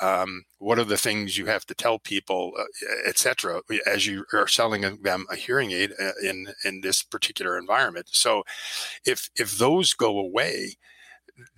Um, 0.00 0.44
what 0.58 0.78
are 0.78 0.84
the 0.84 0.96
things 0.96 1.36
you 1.36 1.46
have 1.46 1.66
to 1.66 1.74
tell 1.74 1.98
people, 1.98 2.52
uh, 2.58 2.64
etc., 3.06 3.60
as 3.86 4.06
you 4.06 4.24
are 4.32 4.46
selling 4.46 4.82
them 5.02 5.26
a 5.30 5.36
hearing 5.36 5.72
aid 5.72 5.92
uh, 6.00 6.12
in 6.22 6.48
in 6.64 6.80
this 6.82 7.02
particular 7.02 7.58
environment? 7.58 8.08
So, 8.10 8.44
if 9.04 9.30
if 9.36 9.58
those 9.58 9.92
go 9.92 10.18
away, 10.18 10.76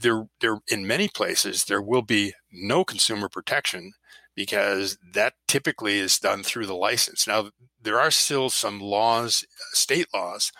there 0.00 0.26
there 0.40 0.58
in 0.68 0.86
many 0.86 1.08
places 1.08 1.64
there 1.64 1.82
will 1.82 2.02
be 2.02 2.34
no 2.50 2.84
consumer 2.84 3.28
protection 3.28 3.92
because 4.34 4.98
that 5.12 5.34
typically 5.46 5.98
is 5.98 6.18
done 6.18 6.42
through 6.42 6.66
the 6.66 6.74
license. 6.74 7.26
Now, 7.26 7.50
there 7.80 8.00
are 8.00 8.10
still 8.10 8.48
some 8.48 8.80
laws, 8.80 9.44
state 9.72 10.06
laws, 10.14 10.52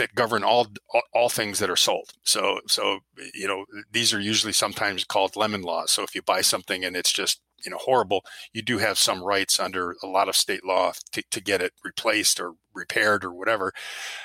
that 0.00 0.14
govern 0.14 0.42
all, 0.42 0.66
all 1.12 1.28
things 1.28 1.58
that 1.58 1.68
are 1.68 1.76
sold. 1.76 2.12
So 2.22 2.60
so 2.66 3.00
you 3.34 3.46
know 3.46 3.66
these 3.92 4.14
are 4.14 4.20
usually 4.20 4.54
sometimes 4.54 5.04
called 5.04 5.36
lemon 5.36 5.60
laws. 5.60 5.90
So 5.90 6.02
if 6.02 6.14
you 6.14 6.22
buy 6.22 6.40
something 6.40 6.86
and 6.86 6.96
it's 6.96 7.12
just 7.12 7.42
you 7.62 7.70
know 7.70 7.76
horrible, 7.76 8.24
you 8.54 8.62
do 8.62 8.78
have 8.78 8.98
some 8.98 9.22
rights 9.22 9.60
under 9.60 9.94
a 10.02 10.06
lot 10.06 10.30
of 10.30 10.36
state 10.36 10.64
law 10.64 10.92
to, 11.12 11.22
to 11.30 11.42
get 11.42 11.60
it 11.60 11.74
replaced 11.84 12.40
or 12.40 12.54
repaired 12.74 13.26
or 13.26 13.32
whatever. 13.34 13.74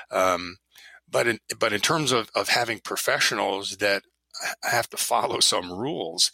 Um, 0.10 0.58
but 1.12 1.28
in 1.28 1.40
but 1.60 1.74
in 1.74 1.82
terms 1.82 2.14
of, 2.14 2.32
of 2.34 2.48
having 2.48 2.80
professionals 2.80 3.76
that 3.78 4.04
have 4.64 4.90
to 4.90 4.98
follow 4.98 5.40
some 5.40 5.72
rules. 5.72 6.32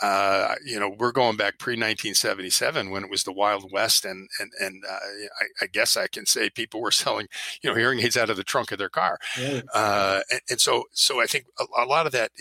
Uh, 0.00 0.54
you 0.64 0.80
know, 0.80 0.94
we're 0.98 1.12
going 1.12 1.36
back 1.36 1.58
pre 1.58 1.74
1977 1.74 2.90
when 2.90 3.04
it 3.04 3.10
was 3.10 3.24
the 3.24 3.32
Wild 3.32 3.70
West, 3.70 4.04
and 4.04 4.28
and 4.40 4.50
and 4.58 4.82
uh, 4.88 4.94
I, 4.94 5.64
I, 5.64 5.66
guess 5.66 5.96
I 5.96 6.06
can 6.06 6.26
say 6.26 6.50
people 6.50 6.80
were 6.80 6.90
selling, 6.90 7.28
you 7.62 7.70
know, 7.70 7.76
hearing 7.76 8.00
aids 8.00 8.16
out 8.16 8.30
of 8.30 8.36
the 8.36 8.44
trunk 8.44 8.72
of 8.72 8.78
their 8.78 8.88
car, 8.88 9.18
right. 9.38 9.62
uh, 9.74 10.20
and, 10.30 10.40
and, 10.50 10.60
so 10.60 10.84
so 10.92 11.20
I 11.20 11.26
think 11.26 11.44
a, 11.58 11.84
a 11.84 11.86
lot 11.86 12.06
of 12.06 12.12
that 12.12 12.32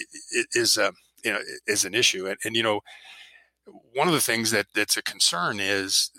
is 0.54 0.78
uh, 0.78 0.92
you 1.24 1.34
know 1.34 1.40
is 1.68 1.86
an 1.86 1.94
issue, 1.94 2.26
and, 2.28 2.38
and 2.46 2.56
you 2.56 2.64
know, 2.64 2.82
one 3.94 4.08
of 4.08 4.14
the 4.14 4.22
things 4.22 4.52
that 4.52 4.68
that's 4.74 4.98
a 4.98 5.04
concern 5.04 5.60
is 5.60 6.10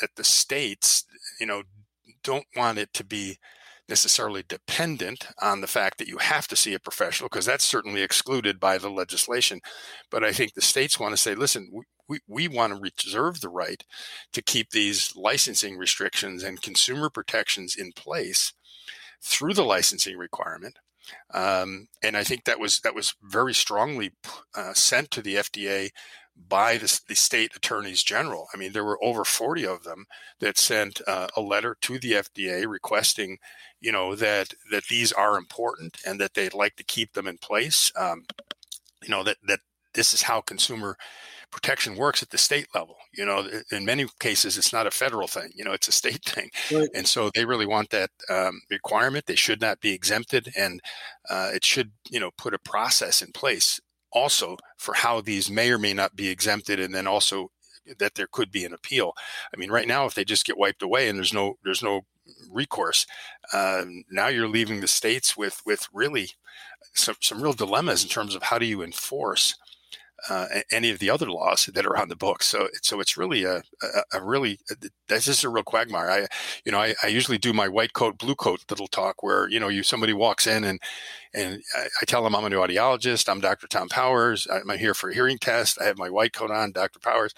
that 0.00 0.10
the 0.16 0.24
states, 0.24 1.04
you 1.38 1.46
know, 1.46 1.62
don't 2.22 2.46
want 2.56 2.78
it 2.78 2.92
to 2.94 3.04
be 3.04 3.38
necessarily 3.90 4.44
dependent 4.46 5.26
on 5.42 5.60
the 5.60 5.66
fact 5.66 5.98
that 5.98 6.08
you 6.08 6.18
have 6.18 6.48
to 6.48 6.56
see 6.56 6.72
a 6.72 6.78
professional, 6.78 7.28
because 7.28 7.44
that's 7.44 7.64
certainly 7.64 8.02
excluded 8.02 8.58
by 8.58 8.78
the 8.78 8.88
legislation. 8.88 9.60
But 10.10 10.24
I 10.24 10.32
think 10.32 10.54
the 10.54 10.62
states 10.62 10.98
want 10.98 11.12
to 11.12 11.18
say, 11.18 11.34
listen, 11.34 11.70
we, 12.08 12.20
we 12.26 12.48
want 12.48 12.72
to 12.72 12.80
reserve 12.80 13.40
the 13.40 13.48
right 13.48 13.84
to 14.32 14.42
keep 14.42 14.70
these 14.70 15.14
licensing 15.14 15.76
restrictions 15.76 16.42
and 16.42 16.62
consumer 16.62 17.10
protections 17.10 17.76
in 17.76 17.92
place 17.92 18.52
through 19.22 19.54
the 19.54 19.64
licensing 19.64 20.16
requirement. 20.16 20.78
Um, 21.34 21.88
and 22.02 22.16
I 22.16 22.24
think 22.24 22.44
that 22.44 22.60
was 22.60 22.80
that 22.80 22.94
was 22.94 23.14
very 23.22 23.54
strongly 23.54 24.12
uh, 24.56 24.74
sent 24.74 25.10
to 25.12 25.22
the 25.22 25.36
FDA 25.36 25.90
by 26.48 26.76
the, 26.78 27.00
the, 27.08 27.14
state 27.14 27.54
attorneys 27.54 28.02
general. 28.02 28.46
I 28.54 28.56
mean, 28.56 28.72
there 28.72 28.84
were 28.84 29.02
over 29.02 29.24
40 29.24 29.66
of 29.66 29.82
them 29.82 30.06
that 30.40 30.56
sent 30.56 31.00
uh, 31.06 31.28
a 31.36 31.40
letter 31.40 31.76
to 31.82 31.98
the 31.98 32.12
FDA 32.12 32.66
requesting, 32.66 33.38
you 33.80 33.92
know, 33.92 34.14
that 34.14 34.54
that 34.70 34.84
these 34.84 35.12
are 35.12 35.36
important 35.36 35.98
and 36.06 36.20
that 36.20 36.34
they'd 36.34 36.54
like 36.54 36.76
to 36.76 36.84
keep 36.84 37.12
them 37.12 37.26
in 37.26 37.38
place. 37.38 37.92
Um, 37.96 38.24
you 39.02 39.08
know 39.08 39.22
that 39.24 39.38
that 39.46 39.60
this 39.94 40.14
is 40.14 40.22
how 40.22 40.40
consumer 40.40 40.96
protection 41.50 41.96
works 41.96 42.22
at 42.22 42.30
the 42.30 42.38
state 42.38 42.68
level. 42.74 42.96
You 43.12 43.26
know, 43.26 43.48
in 43.72 43.84
many 43.84 44.06
cases, 44.20 44.56
it's 44.56 44.72
not 44.72 44.86
a 44.86 44.90
federal 44.90 45.26
thing. 45.26 45.50
You 45.54 45.64
know, 45.64 45.72
it's 45.72 45.88
a 45.88 45.92
state 45.92 46.24
thing, 46.24 46.50
right. 46.72 46.88
and 46.94 47.06
so 47.06 47.30
they 47.34 47.44
really 47.44 47.66
want 47.66 47.90
that 47.90 48.10
um, 48.28 48.60
requirement. 48.70 49.26
They 49.26 49.36
should 49.36 49.60
not 49.60 49.80
be 49.80 49.92
exempted, 49.92 50.52
and 50.56 50.80
uh, 51.28 51.50
it 51.52 51.64
should, 51.64 51.92
you 52.08 52.20
know, 52.20 52.30
put 52.36 52.54
a 52.54 52.58
process 52.58 53.22
in 53.22 53.32
place 53.32 53.80
also 54.12 54.56
for 54.76 54.94
how 54.94 55.20
these 55.20 55.50
may 55.50 55.70
or 55.70 55.78
may 55.78 55.94
not 55.94 56.16
be 56.16 56.28
exempted, 56.28 56.80
and 56.80 56.94
then 56.94 57.06
also 57.06 57.50
that 57.98 58.14
there 58.14 58.28
could 58.30 58.52
be 58.52 58.64
an 58.64 58.74
appeal. 58.74 59.12
I 59.52 59.56
mean, 59.56 59.70
right 59.70 59.88
now, 59.88 60.06
if 60.06 60.14
they 60.14 60.24
just 60.24 60.44
get 60.44 60.58
wiped 60.58 60.82
away 60.82 61.08
and 61.08 61.18
there's 61.18 61.34
no 61.34 61.54
there's 61.64 61.82
no 61.82 62.02
recourse, 62.50 63.06
uh, 63.52 63.84
now 64.10 64.28
you're 64.28 64.48
leaving 64.48 64.80
the 64.80 64.88
states 64.88 65.36
with 65.36 65.62
with 65.64 65.88
really 65.92 66.32
some 66.94 67.16
some 67.20 67.42
real 67.42 67.52
dilemmas 67.52 68.02
in 68.02 68.08
terms 68.08 68.34
of 68.34 68.44
how 68.44 68.58
do 68.58 68.66
you 68.66 68.82
enforce 68.82 69.56
uh, 70.28 70.46
any 70.70 70.90
of 70.90 70.98
the 70.98 71.10
other 71.10 71.30
laws 71.30 71.66
that 71.66 71.86
are 71.86 71.96
on 71.96 72.08
the 72.08 72.16
books. 72.16 72.46
So, 72.46 72.68
so 72.82 73.00
it's 73.00 73.16
really 73.16 73.44
a, 73.44 73.62
a, 73.82 74.18
a 74.18 74.22
really 74.22 74.58
this 75.08 75.28
is 75.28 75.44
a 75.44 75.48
real 75.48 75.62
quagmire. 75.62 76.10
I, 76.10 76.26
you 76.64 76.72
know, 76.72 76.78
I, 76.78 76.94
I, 77.02 77.08
usually 77.08 77.38
do 77.38 77.52
my 77.52 77.68
white 77.68 77.92
coat, 77.92 78.18
blue 78.18 78.34
coat 78.34 78.64
little 78.68 78.88
talk 78.88 79.22
where 79.22 79.48
you 79.48 79.58
know 79.58 79.68
you 79.68 79.82
somebody 79.82 80.12
walks 80.12 80.46
in 80.46 80.64
and 80.64 80.80
and 81.32 81.62
I, 81.74 81.86
I 82.02 82.04
tell 82.06 82.22
them 82.22 82.34
I'm 82.34 82.44
a 82.44 82.50
new 82.50 82.58
audiologist. 82.58 83.28
I'm 83.28 83.40
Dr. 83.40 83.66
Tom 83.66 83.88
Powers. 83.88 84.46
I'm 84.50 84.76
here 84.78 84.94
for 84.94 85.10
a 85.10 85.14
hearing 85.14 85.38
test. 85.38 85.80
I 85.80 85.84
have 85.84 85.98
my 85.98 86.10
white 86.10 86.32
coat 86.32 86.50
on, 86.50 86.72
Dr. 86.72 86.98
Powers. 86.98 87.34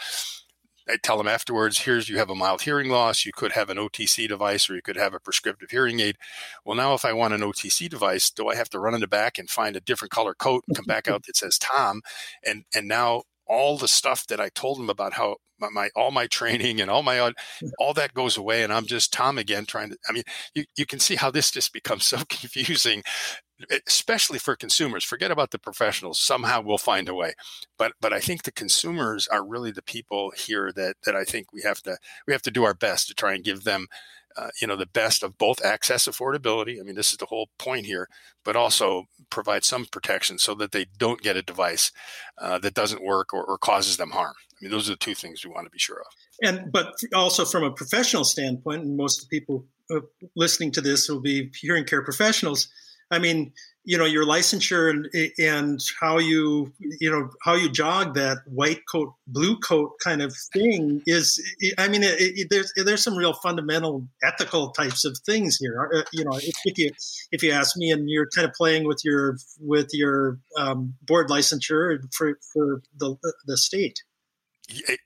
I 0.89 0.97
tell 1.03 1.19
them 1.19 1.29
afterwards, 1.29 1.81
here's 1.81 2.09
you 2.09 2.19
have 2.19 2.31
a 2.31 2.35
mild 2.35 2.63
hearing 2.63 2.89
loss. 2.89 3.25
You 3.25 3.33
could 3.33 3.53
have 3.53 3.71
an 3.71 3.77
OTC 3.77 4.29
device 4.29 4.69
or 4.69 4.75
you 4.75 4.83
could 4.83 4.97
have 4.97 5.15
a 5.15 5.21
prescriptive 5.21 5.71
hearing 5.71 6.01
aid. 6.01 6.17
Well, 6.65 6.77
now 6.77 6.95
if 6.95 7.05
I 7.05 7.13
want 7.13 7.35
an 7.35 7.41
OTC 7.41 7.89
device, 7.89 8.31
do 8.31 8.49
I 8.49 8.57
have 8.57 8.71
to 8.71 8.79
run 8.79 8.95
in 8.95 9.01
the 9.01 9.09
back 9.09 9.39
and 9.39 9.49
find 9.49 9.77
a 9.77 9.81
different 9.81 10.13
color 10.13 10.35
coat 10.35 10.65
and 10.67 10.77
come 10.77 10.87
back 10.87 11.09
out 11.09 11.25
that 11.27 11.37
says 11.37 11.59
Tom? 11.59 12.03
And 12.45 12.65
and 12.75 12.89
now 12.89 13.23
all 13.47 13.77
the 13.77 13.89
stuff 13.89 14.27
that 14.29 14.41
I 14.41 14.49
told 14.49 14.79
them 14.79 14.89
about 14.89 15.15
how 15.15 15.37
my, 15.59 15.69
my, 15.71 15.91
all 15.95 16.11
my 16.11 16.27
training 16.27 16.81
and 16.81 16.91
all 16.91 17.03
my 17.03 17.17
mm-hmm. 17.17 17.69
all 17.79 17.95
that 17.95 18.15
goes 18.15 18.37
away 18.37 18.63
and 18.63 18.73
I'm 18.73 18.87
just 18.87 19.13
Tom 19.13 19.39
again 19.39 19.65
trying 19.65 19.91
to 19.91 19.99
I 20.09 20.13
mean 20.13 20.25
you, 20.55 20.65
you 20.77 20.87
can 20.87 20.99
see 20.99 21.15
how 21.15 21.31
this 21.31 21.51
just 21.51 21.73
becomes 21.73 22.07
so 22.07 22.19
confusing 22.29 23.03
especially 23.87 24.39
for 24.39 24.57
consumers. 24.57 25.05
Forget 25.05 25.31
about 25.31 25.51
the 25.51 25.59
professionals. 25.59 26.21
Somehow 26.21 26.61
we'll 26.61 26.79
find 26.79 27.09
a 27.09 27.15
way. 27.15 27.35
But 27.79 27.93
but 28.01 28.13
I 28.13 28.21
think 28.21 28.43
the 28.43 28.53
consumers 28.53 29.29
are 29.29 29.45
really 29.45 29.71
the 29.71 29.83
people 29.83 30.33
here 30.37 30.73
that 30.73 30.97
that 31.05 31.17
I 31.17 31.25
think 31.25 31.53
we 31.53 31.63
have 31.63 31.83
to 31.83 31.99
we 32.27 32.33
have 32.33 32.43
to 32.43 32.51
do 32.51 32.65
our 32.65 32.75
best 32.75 33.09
to 33.09 33.15
try 33.15 33.35
and 33.35 33.45
give 33.45 33.65
them. 33.65 33.87
Uh, 34.35 34.49
you 34.63 34.67
know 34.67 34.77
the 34.77 34.87
best 34.87 35.23
of 35.23 35.37
both 35.37 35.63
access 35.63 36.09
affordability 36.09 36.81
i 36.81 36.83
mean 36.83 36.95
this 36.95 37.13
is 37.13 37.19
the 37.19 37.27
whole 37.27 37.51
point 37.59 37.85
here 37.85 38.09
but 38.45 38.57
also 38.57 39.05
provide 39.29 39.63
some 39.63 39.85
protection 39.85 40.39
so 40.39 40.55
that 40.55 40.73
they 40.73 40.87
don't 40.97 41.21
get 41.21 41.37
a 41.37 41.43
device 41.43 41.93
uh, 42.39 42.59
that 42.59 42.73
doesn't 42.73 43.05
work 43.05 43.35
or, 43.35 43.45
or 43.45 43.59
causes 43.59 43.99
them 43.99 44.13
harm 44.13 44.33
i 44.39 44.57
mean 44.63 44.71
those 44.71 44.89
are 44.89 44.95
the 44.95 44.97
two 44.97 45.15
things 45.15 45.45
we 45.45 45.51
want 45.51 45.67
to 45.67 45.71
be 45.71 45.79
sure 45.79 46.01
of 46.01 46.07
and 46.43 46.73
but 46.73 46.95
also 47.15 47.45
from 47.45 47.63
a 47.63 47.71
professional 47.71 48.25
standpoint 48.25 48.83
and 48.83 48.97
most 48.97 49.23
of 49.23 49.29
the 49.29 49.39
people 49.39 49.67
uh, 49.91 50.01
listening 50.35 50.71
to 50.71 50.81
this 50.81 51.11
will 51.11 51.21
be 51.21 51.51
hearing 51.61 51.85
care 51.85 52.03
professionals 52.03 52.69
I 53.13 53.19
mean, 53.19 53.53
you 53.85 53.99
know, 53.99 54.05
your 54.05 54.25
licensure 54.25 54.89
and 54.91 55.09
and 55.39 55.81
how 56.01 56.19
you 56.19 56.73
you 56.79 57.11
know 57.11 57.31
how 57.43 57.55
you 57.55 57.71
jog 57.71 58.15
that 58.15 58.39
white 58.47 58.81
coat 58.91 59.13
blue 59.27 59.59
coat 59.59 59.93
kind 60.03 60.23
of 60.23 60.35
thing 60.53 61.03
is. 61.07 61.41
I 61.79 61.89
mean, 61.89 62.03
it, 62.03 62.17
it, 62.19 62.49
there's 62.51 62.73
there's 62.77 63.03
some 63.03 63.17
real 63.17 63.35
fundamental 63.35 64.07
ethical 64.23 64.71
types 64.71 65.05
of 65.05 65.19
things 65.27 65.57
here. 65.57 65.91
Uh, 65.95 66.03
you 66.13 66.25
know, 66.25 66.37
if, 66.37 66.55
if, 66.65 66.79
you 66.79 66.91
if 67.33 67.43
you 67.43 67.51
ask 67.51 67.77
me, 67.77 67.91
and 67.91 68.09
you're 68.09 68.29
kind 68.35 68.47
of 68.47 68.55
playing 68.55 68.87
with 68.87 69.01
your 69.05 69.37
with 69.61 69.89
your 69.93 70.39
um, 70.57 70.95
board 71.03 71.29
licensure 71.29 71.99
for 72.15 72.39
for 72.53 72.83
the 72.99 73.17
the 73.47 73.57
state. 73.57 74.01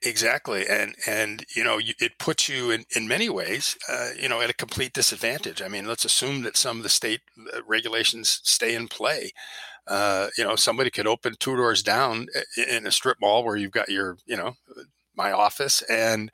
Exactly, 0.03 0.65
and 0.69 0.95
and 1.07 1.43
you 1.55 1.63
know 1.63 1.79
it 1.81 2.19
puts 2.19 2.47
you 2.47 2.69
in 2.71 2.85
in 2.95 3.07
many 3.07 3.27
ways, 3.27 3.75
uh, 3.89 4.09
you 4.19 4.29
know, 4.29 4.39
at 4.39 4.49
a 4.51 4.53
complete 4.53 4.93
disadvantage. 4.93 5.61
I 5.61 5.67
mean, 5.67 5.87
let's 5.87 6.05
assume 6.05 6.43
that 6.43 6.55
some 6.55 6.77
of 6.77 6.83
the 6.83 6.89
state 6.89 7.21
uh, 7.53 7.59
regulations 7.67 8.39
stay 8.43 8.75
in 8.75 8.87
play. 8.87 9.31
Uh, 9.87 10.29
you 10.37 10.43
know, 10.43 10.55
somebody 10.55 10.89
could 10.91 11.07
open 11.07 11.35
two 11.39 11.55
doors 11.57 11.81
down 11.83 12.27
in 12.69 12.85
a 12.87 12.91
strip 12.91 13.17
mall 13.19 13.43
where 13.43 13.55
you've 13.55 13.71
got 13.71 13.89
your, 13.89 14.17
you 14.25 14.37
know, 14.37 14.53
my 15.15 15.31
office, 15.31 15.81
and 15.83 16.31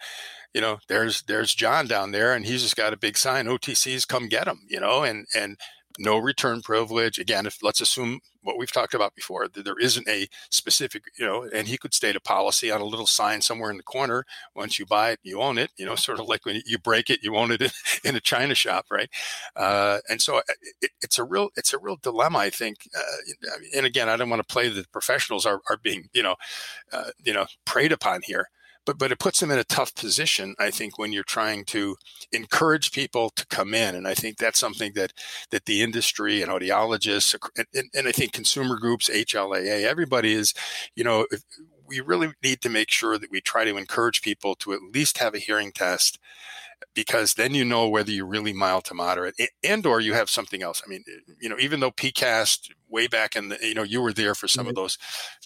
you 0.54 0.62
know, 0.62 0.80
there's 0.88 1.24
there's 1.24 1.56
John 1.56 1.88
down 1.88 2.12
there, 2.12 2.34
and 2.36 2.46
he's 2.46 2.64
just 2.64 2.76
got 2.76 2.94
a 2.94 2.98
big 2.98 3.18
sign, 3.18 3.48
OTCs, 3.48 4.06
come 4.06 4.28
get 4.28 4.48
him, 4.48 4.62
you 4.70 4.80
know, 4.80 5.04
and 5.04 5.26
and 5.36 5.58
no 6.00 6.18
return 6.18 6.62
privilege. 6.62 7.20
Again, 7.20 7.46
if 7.46 7.58
let's 7.62 7.82
assume 7.82 8.20
what 8.42 8.58
we've 8.58 8.72
talked 8.72 8.94
about 8.94 9.16
before, 9.16 9.48
that 9.48 9.64
there 9.64 9.80
isn't 9.80 10.08
a 10.08 10.28
specific, 10.50 11.04
you 11.18 11.26
know, 11.26 11.48
and 11.54 11.68
he 11.68 11.78
could 11.78 11.94
state 11.94 12.16
a 12.16 12.20
policy 12.20 12.72
on 12.72 12.82
a 12.82 12.86
little 12.86 13.08
sign 13.08 13.42
somewhere 13.42 13.72
in 13.72 13.78
the 13.78 13.84
corner. 13.84 14.26
Once 14.56 14.80
you 14.80 14.86
buy 14.86 15.12
it, 15.12 15.20
you 15.24 15.42
own 15.42 15.58
it, 15.58 15.72
you 15.78 15.86
know, 15.86 15.96
sort 16.04 16.20
of 16.20 16.28
like 16.28 16.46
when 16.46 16.62
you 16.66 16.78
break 16.78 17.10
it, 17.10 17.24
you 17.24 17.36
own 17.36 17.52
it 17.52 17.72
in 18.04 18.16
a 18.16 18.22
China 18.22 18.56
shop, 18.56 18.86
right? 18.92 19.10
Uh, 19.56 20.00
and 20.10 20.22
so 20.22 20.38
uh, 20.38 20.42
it, 20.82 20.92
it's 21.02 21.18
a 21.20 21.24
real, 21.24 21.50
it's 21.56 21.74
a 21.74 21.78
real 21.78 21.98
dilemma, 22.02 22.40
I 22.40 22.50
think. 22.50 22.90
Uh, 22.96 23.58
and 23.76 23.86
again, 23.86 24.10
I 24.10 24.18
don't 24.18 24.30
want 24.30 24.46
to 24.46 24.54
play 24.54 24.70
that 24.70 24.92
professionals 24.92 25.46
are, 25.46 25.62
are 25.70 25.78
being, 25.78 26.10
you 26.14 26.24
know, 26.24 26.36
uh, 26.92 27.12
you 27.24 27.34
know, 27.34 27.46
preyed 27.66 27.92
upon 27.92 28.22
here 28.24 28.50
but 28.86 28.98
but 28.98 29.12
it 29.12 29.19
puts 29.19 29.39
them 29.39 29.52
in 29.52 29.60
a 29.60 29.63
tough 29.63 29.96
position 29.96 30.56
i 30.60 30.69
think 30.69 30.98
when 30.98 31.12
you're 31.12 31.24
trying 31.24 31.63
to 31.65 31.96
encourage 32.32 32.91
people 32.91 33.30
to 33.30 33.46
come 33.48 33.74
in 33.74 33.96
and 33.96 34.08
i 34.08 34.13
think 34.13 34.38
that's 34.38 34.60
something 34.60 34.93
that 34.93 35.13
that 35.52 35.65
the 35.65 35.82
industry 35.82 36.41
and 36.41 36.52
audiologists 36.52 37.36
and, 37.74 37.89
and 37.93 38.08
i 38.08 38.12
think 38.12 38.32
consumer 38.32 38.78
groups 38.78 39.10
hlaa 39.10 39.84
everybody 39.84 40.34
is 40.34 40.54
you 40.96 41.04
know 41.04 41.26
we 41.86 42.00
really 42.00 42.32
need 42.43 42.62
to 42.62 42.69
make 42.69 42.89
sure 42.89 43.17
that 43.17 43.32
we 43.32 43.41
try 43.41 43.65
to 43.65 43.78
encourage 43.78 44.22
people 44.22 44.56
to 44.56 44.74
at 44.74 44.82
least 44.93 45.17
have 45.17 45.36
a 45.36 45.39
hearing 45.39 45.72
test 45.72 46.19
because 46.93 47.36
then 47.36 47.54
you 47.54 47.65
know 47.65 47.88
whether 47.88 48.12
you're 48.12 48.26
really 48.26 48.54
mild 48.54 48.84
to 48.86 48.93
moderate 48.93 49.36
and 49.63 49.86
or 49.86 50.00
you 50.00 50.13
have 50.13 50.30
something 50.30 50.62
else 50.62 50.82
i 50.86 50.89
mean 50.89 51.04
you 51.39 51.50
know 51.50 51.58
even 51.60 51.80
though 51.80 51.91
pcast 51.91 52.69
way 52.89 53.08
back 53.08 53.36
in 53.36 53.50
the 53.50 53.58
you 53.62 53.74
know 53.74 53.84
you 53.84 54.02
were 54.02 54.13
there 54.13 54.36
for 54.36 54.48
some 54.48 54.63
mm-hmm. 54.63 54.69
of 54.69 54.76
those 54.76 54.98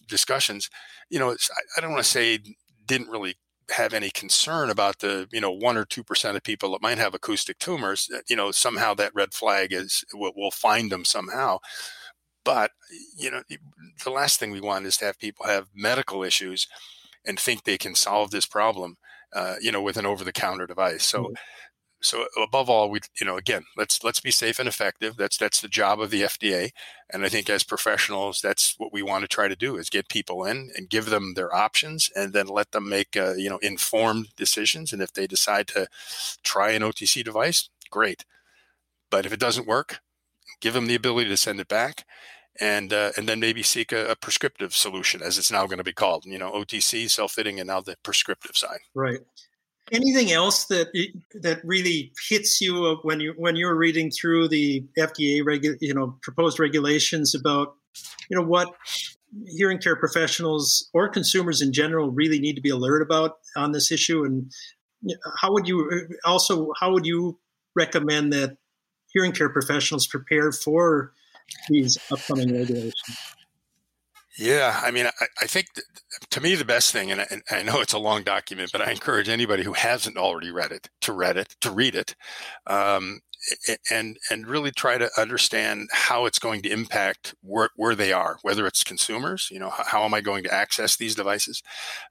discussions 0.08 0.70
you 1.10 1.20
know 1.20 1.36
i 1.78 1.82
don't 1.82 1.92
want 1.92 2.04
to 2.04 2.10
say 2.10 2.40
didn't 2.88 3.10
really 3.10 3.36
have 3.72 3.94
any 3.94 4.10
concern 4.10 4.70
about 4.70 5.00
the 5.00 5.28
you 5.32 5.42
know 5.42 5.52
one 5.52 5.78
or 5.78 5.86
two 5.86 6.04
percent 6.04 6.38
of 6.38 6.44
people 6.44 6.72
that 6.72 6.82
might 6.82 6.98
have 6.98 7.14
acoustic 7.14 7.60
tumors 7.60 8.10
you 8.30 8.36
know 8.36 8.50
somehow 8.50 8.94
that 8.94 9.12
red 9.14 9.34
flag 9.34 9.74
is 9.74 10.06
we'll, 10.14 10.32
we'll 10.36 10.52
find 10.52 10.92
them 10.92 11.06
somehow. 11.06 11.58
But 12.46 12.72
you 13.18 13.30
know 13.30 13.44
the 14.04 14.10
last 14.10 14.40
thing 14.40 14.52
we 14.52 14.62
want 14.62 14.86
is 14.86 14.98
to 14.98 15.06
have 15.06 15.20
people 15.20 15.46
have 15.46 15.68
medical 15.76 16.24
issues 16.24 16.68
and 17.26 17.40
think 17.40 17.64
they 17.64 17.78
can 17.78 17.94
solve 17.94 18.32
this 18.32 18.46
problem 18.46 18.96
uh, 19.34 19.56
you 19.62 19.72
know 19.72 19.82
with 19.82 19.98
an 19.98 20.06
over-the-counter 20.06 20.66
device. 20.68 21.04
So 21.04 21.24
mm-hmm 21.24 21.34
so 22.02 22.26
above 22.42 22.70
all 22.70 22.90
we 22.90 23.00
you 23.20 23.26
know 23.26 23.38
again 23.38 23.64
let's 23.76 24.04
let's 24.04 24.20
be 24.20 24.32
safe 24.32 24.60
and 24.60 24.68
effective. 24.68 25.18
That's 25.18 25.38
that's 25.38 25.62
the 25.62 25.68
job 25.68 26.00
of 26.00 26.12
the 26.12 26.24
fda 26.24 26.70
and 27.12 27.24
i 27.24 27.30
think 27.30 27.50
as 27.50 27.64
professionals 27.64 28.40
that's 28.42 28.76
what 28.78 28.94
we 28.94 29.02
want 29.02 29.24
to 29.24 29.28
try 29.28 29.48
to 29.48 29.56
do 29.56 29.78
is 29.78 29.90
get 29.90 30.10
people 30.10 30.44
in 30.44 30.70
and 30.76 30.90
give 30.90 31.08
them 31.08 31.34
their 31.34 31.54
options 31.54 32.10
and 32.16 32.34
then 32.34 32.48
let 32.48 32.72
them 32.72 32.88
make 32.90 33.18
uh, 33.18 33.34
you 33.34 33.50
know 33.50 33.58
informed 33.60 34.28
decisions. 34.36 34.94
And 34.94 35.02
if 35.02 35.14
they 35.14 35.28
decide 35.28 35.68
to 35.70 35.88
try 36.44 36.72
an 36.72 36.84
otc 36.84 37.24
device 37.24 37.70
great. 37.90 38.26
But 39.10 39.26
if 39.26 39.34
it 39.34 39.40
doesn't 39.40 39.68
work 39.68 40.00
give 40.60 40.74
them 40.74 40.88
the 40.88 40.96
ability 40.96 41.30
to 41.30 41.38
send 41.38 41.60
it 41.60 41.68
back 41.68 42.06
and 42.60 42.92
uh, 42.92 43.12
and 43.18 43.30
then 43.30 43.40
maybe 43.40 43.62
seek 43.62 43.92
a, 43.92 44.08
a, 44.08 44.16
prescriptive 44.16 44.74
solution 44.74 45.22
as 45.22 45.38
it's 45.38 45.52
now 45.52 45.68
going 45.68 45.78
to 45.78 45.84
be 45.84 45.94
called 45.94 46.26
you 46.26 46.38
know 46.38 46.52
otc 46.52 47.10
self-fitting 47.10 47.60
and 47.60 47.68
now 47.68 47.82
the 47.82 47.96
prescriptive 48.04 48.58
side. 48.58 48.80
Right 48.96 49.20
Anything 49.92 50.32
else 50.32 50.66
that 50.66 50.88
that 51.34 51.62
really 51.64 52.12
hits 52.30 52.60
you 52.60 52.86
uh, 52.86 52.96
when 53.04 53.20
you 53.20 53.34
when 53.38 53.56
you're 53.56 53.76
reading 53.76 54.12
through 54.12 54.50
the 54.50 54.84
FDA 54.98 55.42
regu- 55.42 55.78
you 55.80 55.94
know 55.94 56.18
proposed 56.22 56.60
regulations 56.60 57.34
about 57.34 57.76
you 58.30 58.38
know 58.38 58.44
what 58.44 58.70
hearing 59.46 59.78
care 59.78 59.96
professionals 59.96 60.90
or 60.94 61.08
consumers 61.08 61.62
in 61.62 61.72
general 61.72 62.12
really 62.12 62.40
need 62.40 62.56
to 62.56 62.62
be 62.62 62.70
alert 62.70 63.02
about 63.02 63.38
on 63.56 63.72
this 63.72 63.92
issue? 63.92 64.26
And 64.26 64.52
how 65.38 65.54
would 65.54 65.68
you 65.68 65.90
uh, 65.90 66.30
also 66.30 66.74
how 66.80 66.92
would 66.92 67.06
you 67.06 67.40
recommend 67.76 68.34
that 68.34 68.58
hearing 69.14 69.32
care 69.32 69.50
professionals 69.50 70.06
prepare 70.06 70.52
for 70.52 71.14
these 71.70 71.98
upcoming 72.12 72.54
regulations 72.54 73.37
yeah, 74.38 74.80
I 74.84 74.92
mean, 74.92 75.08
I, 75.08 75.26
I 75.42 75.48
think 75.48 75.68
to 76.30 76.42
me 76.42 76.56
the 76.56 76.66
best 76.66 76.92
thing, 76.92 77.12
and 77.12 77.22
I, 77.22 77.28
and 77.30 77.42
I, 77.50 77.64
know 77.64 77.82
it's 77.82 77.94
a 77.94 78.00
long 78.00 78.24
document, 78.24 78.72
but 78.72 78.82
I 78.82 78.92
encourage 78.92 79.30
anybody 79.30 79.64
who 79.64 79.74
hasn't 79.74 80.18
already 80.18 80.52
read 80.52 80.72
it 80.72 80.90
to 81.02 81.14
read 81.14 81.38
it, 81.38 81.56
to 81.62 81.72
read 81.72 81.96
it, 81.96 82.16
um, 82.68 83.20
and 83.90 84.18
and 84.30 84.48
really 84.48 84.72
try 84.72 84.98
to 84.98 85.10
understand 85.18 85.90
how 85.92 86.26
it's 86.26 86.40
going 86.40 86.62
to 86.64 86.72
impact 86.72 87.34
where, 87.42 87.70
where 87.76 87.96
they 87.96 88.12
are, 88.12 88.38
whether 88.42 88.68
it's 88.68 88.84
consumers, 88.84 89.50
you 89.52 89.60
know, 89.60 89.70
how, 89.70 89.84
how 89.84 90.04
am 90.04 90.14
I 90.14 90.22
going 90.22 90.44
to 90.44 90.54
access 90.54 90.96
these 90.96 91.16
devices, 91.16 91.64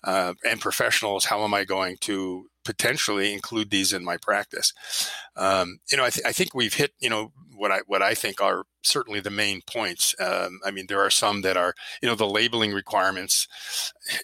uh, 0.04 0.34
and 0.44 0.60
professionals, 0.60 1.26
how 1.26 1.44
am 1.44 1.54
I 1.54 1.64
going 1.64 1.96
to 2.02 2.46
potentially 2.66 3.33
include 3.33 3.70
these 3.70 3.92
in 3.92 4.05
my 4.05 4.16
practice. 4.16 4.72
Um, 5.37 5.79
you 5.90 5.96
know, 5.96 6.05
I, 6.05 6.11
th- 6.11 6.26
I, 6.26 6.33
think 6.33 6.55
we've 6.55 6.74
hit, 6.74 6.92
you 6.98 7.09
know, 7.09 7.33
what 7.57 7.72
I 7.72 7.79
what 7.87 8.02
I 8.02 8.14
think 8.14 8.42
are 8.42 8.64
certainly 8.83 9.20
the 9.20 9.31
main 9.31 9.62
points. 9.62 10.14
Um, 10.20 10.61
I 10.64 10.70
mean, 10.70 10.87
there 10.88 11.00
are 11.00 11.11
some 11.11 11.42
that 11.42 11.57
are, 11.57 11.74
you 12.02 12.09
know, 12.09 12.14
the 12.14 12.29
labeling 12.29 12.72
requirements. 12.72 13.48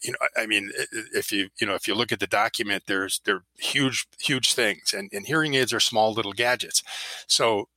You 0.03 0.13
know, 0.13 0.19
I 0.37 0.47
mean, 0.47 0.71
if 1.15 1.33
you 1.33 1.49
you 1.59 1.67
know 1.67 1.75
if 1.75 1.89
you 1.89 1.95
look 1.95 2.13
at 2.13 2.21
the 2.21 2.27
document, 2.27 2.85
there's 2.87 3.21
they're 3.25 3.45
huge 3.59 4.07
huge 4.21 4.53
things, 4.53 4.93
and, 4.93 5.11
and 5.13 5.27
hearing 5.27 5.55
aids 5.55 5.73
are 5.73 5.81
small 5.81 6.13
little 6.13 6.33
gadgets. 6.33 6.83
So 7.27 7.69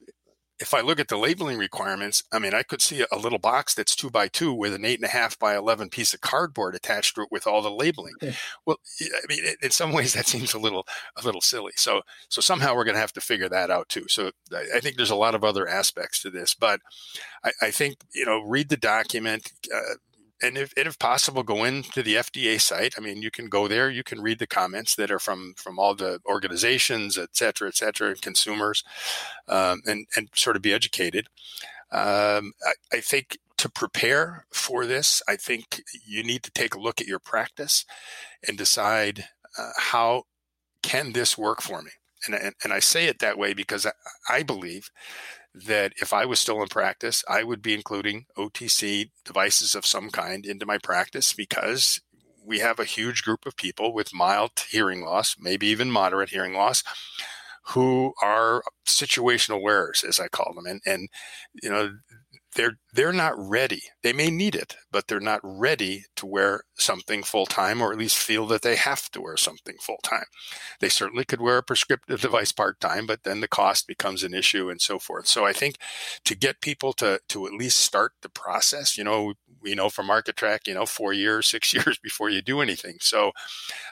if 0.60 0.74
I 0.74 0.82
look 0.82 1.00
at 1.00 1.10
the 1.10 1.18
labeling 1.18 1.58
requirements, 1.58 2.24
I 2.32 2.40
mean, 2.40 2.54
I 2.54 2.64
could 2.64 2.82
see 2.82 3.06
a 3.12 3.18
little 3.18 3.40
box 3.40 3.74
that's 3.74 3.96
two 3.96 4.10
by 4.10 4.30
two 4.30 4.54
with 4.54 4.74
an 4.74 4.86
eight 4.86 5.00
and 5.00 5.06
a 5.06 5.10
half 5.12 5.38
by 5.38 5.56
11 5.56 5.90
piece 5.90 6.14
of 6.14 6.22
cardboard 6.22 6.76
attached 6.76 7.16
to 7.16 7.22
it 7.22 7.28
with 7.30 7.46
all 7.46 7.62
the 7.62 7.72
labeling. 7.72 8.14
Okay. 8.24 8.36
Well, 8.66 8.78
I 9.02 9.26
mean, 9.28 9.44
in 9.62 9.72
some 9.72 9.92
ways 9.92 10.14
that 10.16 10.28
seems 10.28 10.54
a 10.54 10.60
little, 10.60 10.88
a 11.18 11.26
little 11.26 11.42
silly. 11.42 11.74
So, 11.76 12.02
so 12.30 12.40
somehow 12.40 12.76
we're 12.76 12.86
going 12.86 12.96
to 12.96 13.02
have 13.02 13.14
to 13.14 13.22
figure 13.22 13.50
that 13.50 13.70
out 13.70 13.90
too. 13.90 14.06
So 14.08 14.32
I, 14.54 14.80
think 14.80 14.96
there's 14.96 15.10
a 15.10 15.16
lot 15.16 15.36
of 15.36 15.44
other 15.44 15.68
aspects 15.68 16.22
to 16.22 16.30
this, 16.30 16.54
but 16.54 16.80
I, 17.44 17.52
I 17.64 17.72
think, 17.72 17.98
you 18.14 18.26
know, 18.26 18.42
read 18.42 18.70
the 18.70 18.78
document, 18.78 19.52
uh, 19.74 19.96
and 20.46 20.58
if, 20.58 20.74
and 20.78 20.88
if 20.88 20.98
possible, 21.00 21.44
go 21.44 21.64
into 21.64 22.04
the 22.04 22.16
FDA 22.16 22.60
site. 22.62 22.96
I 22.98 23.02
mean, 23.02 23.22
you 23.22 23.32
can 23.32 23.50
go 23.50 23.68
there. 23.68 23.90
You 23.90 24.04
can 24.04 24.22
read 24.22 24.40
the 24.40 24.48
comments 24.48 24.96
that 24.96 25.12
are 25.12 25.20
from 25.20 25.54
from 25.58 25.80
all 25.80 25.96
the 25.96 26.20
organizations, 26.26 27.18
et 27.18 27.36
cetera, 27.36 27.68
et 27.68 27.76
cetera, 27.76 28.10
and 28.10 28.22
consumers, 28.22 28.84
um, 29.48 29.82
and 29.86 30.08
and 30.16 30.30
sort 30.34 30.56
of 30.56 30.62
be 30.62 30.74
educated. 30.74 31.28
Um, 31.92 32.54
I, 32.66 32.98
I 32.98 33.00
think 33.02 33.38
to 33.58 33.70
prepare 33.70 34.46
for 34.52 34.86
this, 34.86 35.22
I 35.28 35.36
think 35.36 35.82
you 36.06 36.24
need 36.24 36.44
to 36.44 36.52
take 36.52 36.76
a 36.76 36.80
look 36.80 37.00
at 37.00 37.08
your 37.08 37.20
practice 37.20 37.86
and 38.48 38.58
decide 38.58 39.26
uh, 39.58 39.72
how 39.78 40.24
can 40.82 41.14
this 41.14 41.38
work 41.38 41.62
for 41.62 41.82
me. 41.82 41.92
And, 42.26 42.36
and, 42.36 42.56
and 42.64 42.74
I 42.74 42.80
say 42.80 43.06
it 43.06 43.20
that 43.20 43.38
way 43.38 43.54
because 43.54 43.86
I, 43.86 43.92
I 44.30 44.44
believe 44.44 44.90
that 45.56 45.94
if 46.02 46.12
I 46.12 46.26
was 46.26 46.40
still 46.40 46.62
in 46.62 46.68
practice, 46.68 47.24
I 47.30 47.44
would 47.44 47.62
be 47.62 47.74
including 47.74 48.26
OTC 48.38 49.12
devices 49.24 49.74
of 49.74 49.86
some 49.86 50.10
kind 50.10 50.46
into 50.46 50.66
my 50.66 50.78
practice 50.78 51.34
because 51.34 52.02
we 52.44 52.60
have 52.60 52.80
a 52.80 52.86
huge 52.86 53.24
group 53.24 53.46
of 53.46 53.56
people 53.56 53.94
with 53.94 54.14
mild 54.14 54.52
hearing 54.70 55.02
loss, 55.02 55.36
maybe 55.40 55.68
even 55.68 55.90
moderate 55.90 56.30
hearing 56.30 56.54
loss, 56.54 56.84
who 57.70 58.14
are 58.22 58.64
situational 58.86 59.62
wearers, 59.62 60.04
as 60.08 60.20
I 60.20 60.28
call 60.28 60.54
them. 60.54 60.66
And, 60.66 60.82
and 60.86 61.10
you 61.64 61.70
know, 61.70 61.96
they're 62.56 62.78
they're 62.94 63.14
not 63.14 63.34
ready. 63.38 63.84
They 64.02 64.14
may 64.14 64.32
need 64.32 64.56
it, 64.56 64.78
but 64.90 65.08
they're 65.08 65.20
not 65.20 65.42
ready 65.44 66.06
to 66.16 66.26
wear 66.26 66.64
something 66.78 67.24
full 67.24 67.46
time, 67.46 67.82
or 67.82 67.92
at 67.92 67.98
least 67.98 68.18
feel 68.18 68.48
that 68.48 68.62
they 68.62 68.78
have 68.78 69.12
to 69.12 69.22
wear 69.22 69.36
something 69.38 69.76
full 69.82 70.00
time. 70.02 70.26
They 70.80 70.90
certainly 70.90 71.26
could 71.26 71.42
wear 71.42 71.58
a 71.58 71.64
prescriptive 71.64 72.22
device 72.22 72.54
part 72.54 72.80
time, 72.80 73.06
but 73.06 73.24
then 73.24 73.42
the 73.42 73.50
cost 73.50 73.88
becomes 73.88 74.24
an 74.24 74.34
issue 74.34 74.70
and 74.70 74.82
so 74.82 74.98
forth. 75.00 75.28
So 75.28 75.46
I 75.46 75.52
think 75.54 75.76
to 76.24 76.36
get 76.36 76.62
people 76.62 76.94
to 76.94 77.20
to 77.30 77.46
at 77.46 77.54
least 77.54 77.80
start 77.80 78.14
the 78.22 78.30
process, 78.30 78.98
you 78.98 79.04
know, 79.04 79.34
we 79.62 79.76
know 79.76 79.90
from 79.90 80.08
MarkeTrak, 80.08 80.68
you 80.68 80.74
know, 80.74 80.86
four 80.86 81.12
years, 81.12 81.48
six 81.56 81.74
years 81.74 81.98
before 82.02 82.30
you 82.30 82.42
do 82.42 82.62
anything. 82.62 82.98
So 83.02 83.34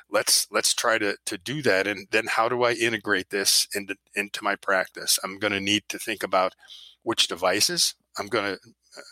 let's 0.10 0.48
let's 0.52 0.74
try 0.74 0.98
to 1.00 1.18
to 1.26 1.38
do 1.38 1.62
that. 1.64 1.86
And 1.88 2.08
then 2.12 2.28
how 2.28 2.48
do 2.48 2.64
I 2.64 2.72
integrate 2.74 3.30
this 3.30 3.68
into 3.76 3.96
into 4.16 4.44
my 4.44 4.56
practice? 4.56 5.20
I'm 5.24 5.38
going 5.40 5.54
to 5.54 5.60
need 5.60 5.84
to 5.90 6.00
think 6.00 6.24
about 6.24 6.56
which 7.04 7.28
devices 7.28 7.96
I'm 8.18 8.28
going 8.28 8.56
to 8.56 8.60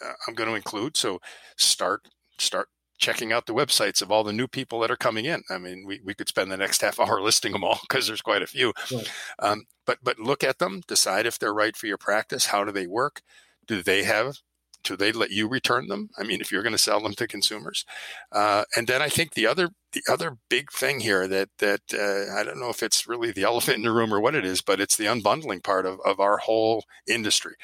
uh, 0.05 0.13
I'm 0.27 0.33
going 0.33 0.49
to 0.49 0.55
include. 0.55 0.97
So 0.97 1.19
start 1.57 2.07
start 2.37 2.67
checking 3.01 3.33
out 3.33 3.47
the 3.47 3.53
websites 3.53 4.01
of 4.01 4.11
all 4.11 4.23
the 4.23 4.31
new 4.31 4.47
people 4.47 4.79
that 4.79 4.91
are 4.91 4.95
coming 4.95 5.25
in. 5.25 5.41
I 5.49 5.57
mean, 5.57 5.83
we, 5.85 5.99
we 6.05 6.13
could 6.13 6.29
spend 6.29 6.51
the 6.51 6.57
next 6.57 6.81
half 6.81 6.99
hour 6.99 7.21
listing 7.21 7.51
them 7.51 7.63
all 7.63 7.79
because 7.81 8.07
there's 8.07 8.21
quite 8.21 8.43
a 8.43 8.47
few. 8.47 8.73
Right. 8.93 9.11
Um, 9.39 9.63
but 9.85 9.97
but 10.01 10.19
look 10.19 10.43
at 10.43 10.59
them, 10.59 10.81
decide 10.87 11.25
if 11.25 11.37
they're 11.37 11.53
right 11.53 11.75
for 11.75 11.87
your 11.87 11.97
practice. 11.97 12.47
How 12.47 12.63
do 12.63 12.71
they 12.71 12.87
work? 12.87 13.21
Do 13.67 13.81
they 13.81 14.03
have? 14.03 14.37
Do 14.83 14.95
they 14.95 15.11
let 15.11 15.29
you 15.29 15.47
return 15.47 15.87
them? 15.87 16.09
I 16.17 16.23
mean, 16.23 16.41
if 16.41 16.51
you're 16.51 16.63
going 16.63 16.71
to 16.71 16.77
sell 16.77 17.01
them 17.01 17.13
to 17.13 17.27
consumers, 17.27 17.85
uh, 18.31 18.63
and 18.75 18.87
then 18.87 18.99
I 18.99 19.09
think 19.09 19.33
the 19.33 19.45
other 19.45 19.69
the 19.91 20.01
other 20.09 20.37
big 20.49 20.71
thing 20.71 21.01
here 21.01 21.27
that 21.27 21.49
that 21.59 21.81
uh, 21.93 22.35
I 22.35 22.43
don't 22.43 22.59
know 22.59 22.69
if 22.69 22.81
it's 22.81 23.07
really 23.07 23.31
the 23.31 23.43
elephant 23.51 23.77
in 23.77 23.83
the 23.83 23.91
room 23.91 24.13
or 24.13 24.19
what 24.19 24.35
it 24.35 24.45
is, 24.45 24.61
but 24.61 24.79
it's 24.79 24.95
the 24.95 25.05
unbundling 25.05 25.63
part 25.63 25.85
of 25.85 25.99
of 26.05 26.19
our 26.19 26.37
whole 26.37 26.85
industry. 27.07 27.55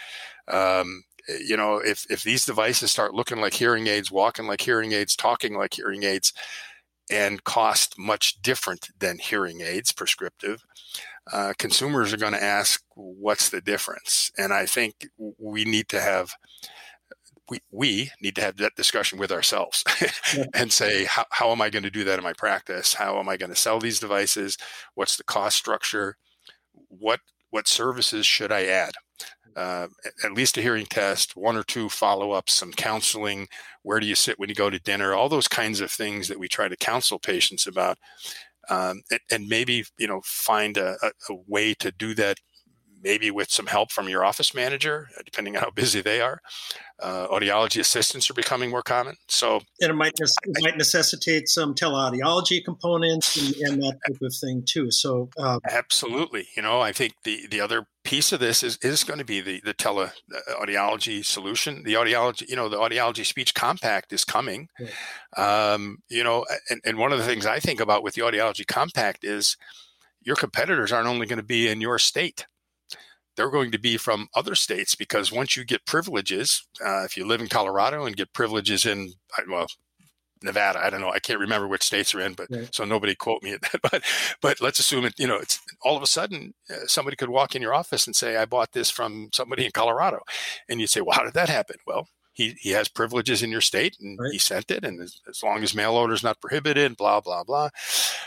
Um, 0.47 1.03
you 1.45 1.57
know, 1.57 1.77
if 1.77 2.05
if 2.09 2.23
these 2.23 2.45
devices 2.45 2.91
start 2.91 3.13
looking 3.13 3.39
like 3.39 3.53
hearing 3.53 3.87
aids, 3.87 4.11
walking 4.11 4.47
like 4.47 4.61
hearing 4.61 4.93
aids, 4.93 5.15
talking 5.15 5.57
like 5.57 5.73
hearing 5.75 6.03
aids, 6.03 6.33
and 7.09 7.43
cost 7.43 7.97
much 7.97 8.41
different 8.41 8.89
than 8.99 9.19
hearing 9.19 9.61
aids 9.61 9.91
prescriptive, 9.91 10.63
uh, 11.33 11.53
consumers 11.57 12.13
are 12.13 12.17
going 12.17 12.33
to 12.33 12.43
ask, 12.43 12.83
"What's 12.95 13.49
the 13.49 13.61
difference?" 13.61 14.31
And 14.37 14.53
I 14.53 14.65
think 14.65 15.07
we 15.17 15.65
need 15.65 15.89
to 15.89 16.01
have 16.01 16.33
we, 17.49 17.59
we 17.71 18.11
need 18.21 18.35
to 18.35 18.41
have 18.41 18.57
that 18.57 18.75
discussion 18.75 19.17
with 19.19 19.31
ourselves 19.31 19.83
and 20.53 20.71
say, 20.71 21.05
how, 21.05 21.25
how 21.31 21.51
am 21.51 21.61
I 21.61 21.69
going 21.69 21.83
to 21.83 21.89
do 21.89 22.03
that 22.03 22.17
in 22.17 22.23
my 22.23 22.33
practice? 22.33 22.93
How 22.95 23.19
am 23.19 23.29
I 23.29 23.37
going 23.37 23.49
to 23.49 23.55
sell 23.55 23.79
these 23.79 23.99
devices? 23.99 24.57
What's 24.95 25.15
the 25.17 25.23
cost 25.23 25.57
structure? 25.57 26.17
What 26.89 27.21
what 27.49 27.67
services 27.67 28.25
should 28.25 28.51
I 28.51 28.65
add? 28.65 28.93
Uh, 29.57 29.87
at 30.23 30.33
least 30.33 30.57
a 30.57 30.61
hearing 30.61 30.85
test, 30.85 31.35
one 31.35 31.57
or 31.57 31.63
two 31.63 31.89
follow 31.89 32.31
ups, 32.31 32.53
some 32.53 32.71
counseling. 32.71 33.47
Where 33.81 33.99
do 33.99 34.05
you 34.05 34.15
sit 34.15 34.37
when 34.37 34.49
you 34.49 34.55
go 34.55 34.69
to 34.69 34.79
dinner? 34.79 35.13
All 35.13 35.29
those 35.29 35.47
kinds 35.47 35.81
of 35.81 35.91
things 35.91 36.27
that 36.27 36.39
we 36.39 36.47
try 36.47 36.67
to 36.67 36.77
counsel 36.77 37.17
patients 37.17 37.65
about. 37.65 37.97
Um, 38.69 39.01
and, 39.31 39.47
maybe 39.47 39.85
you 39.97 40.07
know 40.07 40.21
find 40.25 40.77
a, 40.77 40.97
a, 41.01 41.33
way 41.47 41.73
to 41.75 41.89
do 41.91 42.13
that 42.15 42.37
maybe 43.07 43.31
with 43.31 43.49
some 43.49 43.67
help 43.67 43.91
from 43.91 44.09
your 44.09 44.25
office 44.25 44.53
manager, 44.53 45.07
uh, 45.17 45.21
depending 45.23 45.55
on 45.55 45.63
how 45.63 45.69
busy 45.69 46.01
they 46.01 46.19
are. 46.19 46.41
Uh, 46.99 47.27
audiology 47.27 47.79
assistants 47.79 48.29
are 48.29 48.33
becoming 48.33 48.69
more 48.69 48.81
common. 48.81 49.15
So, 49.27 49.61
and 49.79 49.91
it 49.91 49.93
might 49.93 50.13
it 50.19 50.57
might 50.61 50.77
necessitate 50.77 51.47
some 51.47 51.73
teleaudiology 51.73 52.65
components 52.65 53.37
and, 53.37 53.55
and, 53.55 53.83
that 53.83 53.97
type 54.05 54.17
of 54.21 54.35
thing 54.35 54.63
too. 54.65 54.89
So, 54.91 55.29
um, 55.37 55.59
absolutely, 55.69 56.47
you 56.57 56.63
know, 56.63 56.81
I 56.81 56.91
think 56.91 57.13
the 57.23 57.47
the 57.47 57.61
other 57.61 57.85
piece 58.03 58.31
of 58.31 58.39
this 58.39 58.63
is 58.63 58.77
is 58.81 59.03
going 59.03 59.19
to 59.19 59.25
be 59.25 59.41
the 59.41 59.61
the 59.63 59.75
teleaudiology 59.75 61.19
uh, 61.19 61.23
solution. 61.23 61.83
The 61.83 61.93
audiology, 61.93 62.49
you 62.49 62.55
know, 62.55 62.67
the 62.67 62.77
audiology 62.77 63.25
speech 63.25 63.53
compact 63.53 64.11
is 64.11 64.25
coming. 64.25 64.67
Right. 64.79 65.73
Um, 65.73 65.99
you 66.09 66.23
know, 66.23 66.45
and, 66.69 66.81
and 66.83 66.97
one 66.97 67.13
of 67.13 67.19
the 67.19 67.25
things 67.25 67.45
I 67.45 67.59
think 67.59 67.79
about 67.79 68.03
with 68.03 68.15
the 68.15 68.23
audiology 68.23 68.65
compact 68.65 69.23
is 69.23 69.55
your 70.23 70.35
competitors 70.35 70.91
aren't 70.91 71.07
only 71.07 71.27
going 71.27 71.37
to 71.37 71.45
be 71.45 71.67
in 71.67 71.79
your 71.79 71.99
state 71.99 72.47
they're 73.37 73.51
going 73.51 73.71
to 73.71 73.79
be 73.79 73.97
from 73.97 74.27
other 74.35 74.55
states 74.55 74.95
because 74.95 75.31
once 75.31 75.55
you 75.55 75.63
get 75.63 75.85
privileges, 75.85 76.67
uh, 76.83 77.03
if 77.03 77.15
you 77.15 77.25
live 77.25 77.39
in 77.39 77.47
Colorado 77.47 78.05
and 78.05 78.17
get 78.17 78.33
privileges 78.33 78.85
in, 78.85 79.13
well, 79.49 79.67
Nevada, 80.43 80.83
I 80.83 80.89
don't 80.89 81.01
know, 81.01 81.11
I 81.11 81.19
can't 81.19 81.39
remember 81.39 81.67
which 81.67 81.83
states 81.83 82.13
are 82.13 82.21
in, 82.21 82.33
but 82.33 82.47
right. 82.49 82.73
so 82.73 82.83
nobody 82.83 83.15
quote 83.15 83.41
me 83.43 83.53
at 83.53 83.61
that. 83.61 83.79
But 83.91 84.03
but 84.41 84.61
let's 84.61 84.79
assume 84.79 85.05
it, 85.05 85.13
you 85.17 85.27
know, 85.27 85.37
it's 85.37 85.59
all 85.81 85.97
of 85.97 86.03
a 86.03 86.07
sudden 86.07 86.53
uh, 86.69 86.85
somebody 86.87 87.15
could 87.15 87.29
walk 87.29 87.55
in 87.55 87.61
your 87.61 87.73
office 87.73 88.05
and 88.05 88.15
say, 88.15 88.35
I 88.35 88.45
bought 88.45 88.73
this 88.73 88.89
from 88.89 89.29
somebody 89.33 89.65
in 89.65 89.71
Colorado, 89.71 90.19
and 90.69 90.79
you 90.79 90.87
say, 90.87 91.01
well, 91.01 91.15
how 91.15 91.23
did 91.23 91.33
that 91.33 91.49
happen? 91.49 91.77
Well, 91.85 92.07
he, 92.37 92.55
he 92.59 92.69
has 92.69 92.87
privileges 92.87 93.41
in 93.41 93.49
your 93.49 93.61
state 93.61 93.97
and 93.99 94.19
right. 94.19 94.31
he 94.31 94.37
sent 94.37 94.69
it 94.69 94.85
and 94.85 95.01
as, 95.01 95.19
as, 95.27 95.41
long 95.41 95.63
as 95.63 95.73
mail 95.73 95.93
order 95.93 96.13
is 96.13 96.23
not 96.23 96.39
prohibited 96.39 96.95
blah 96.95 97.19
blah 97.19 97.43
blah 97.43 97.69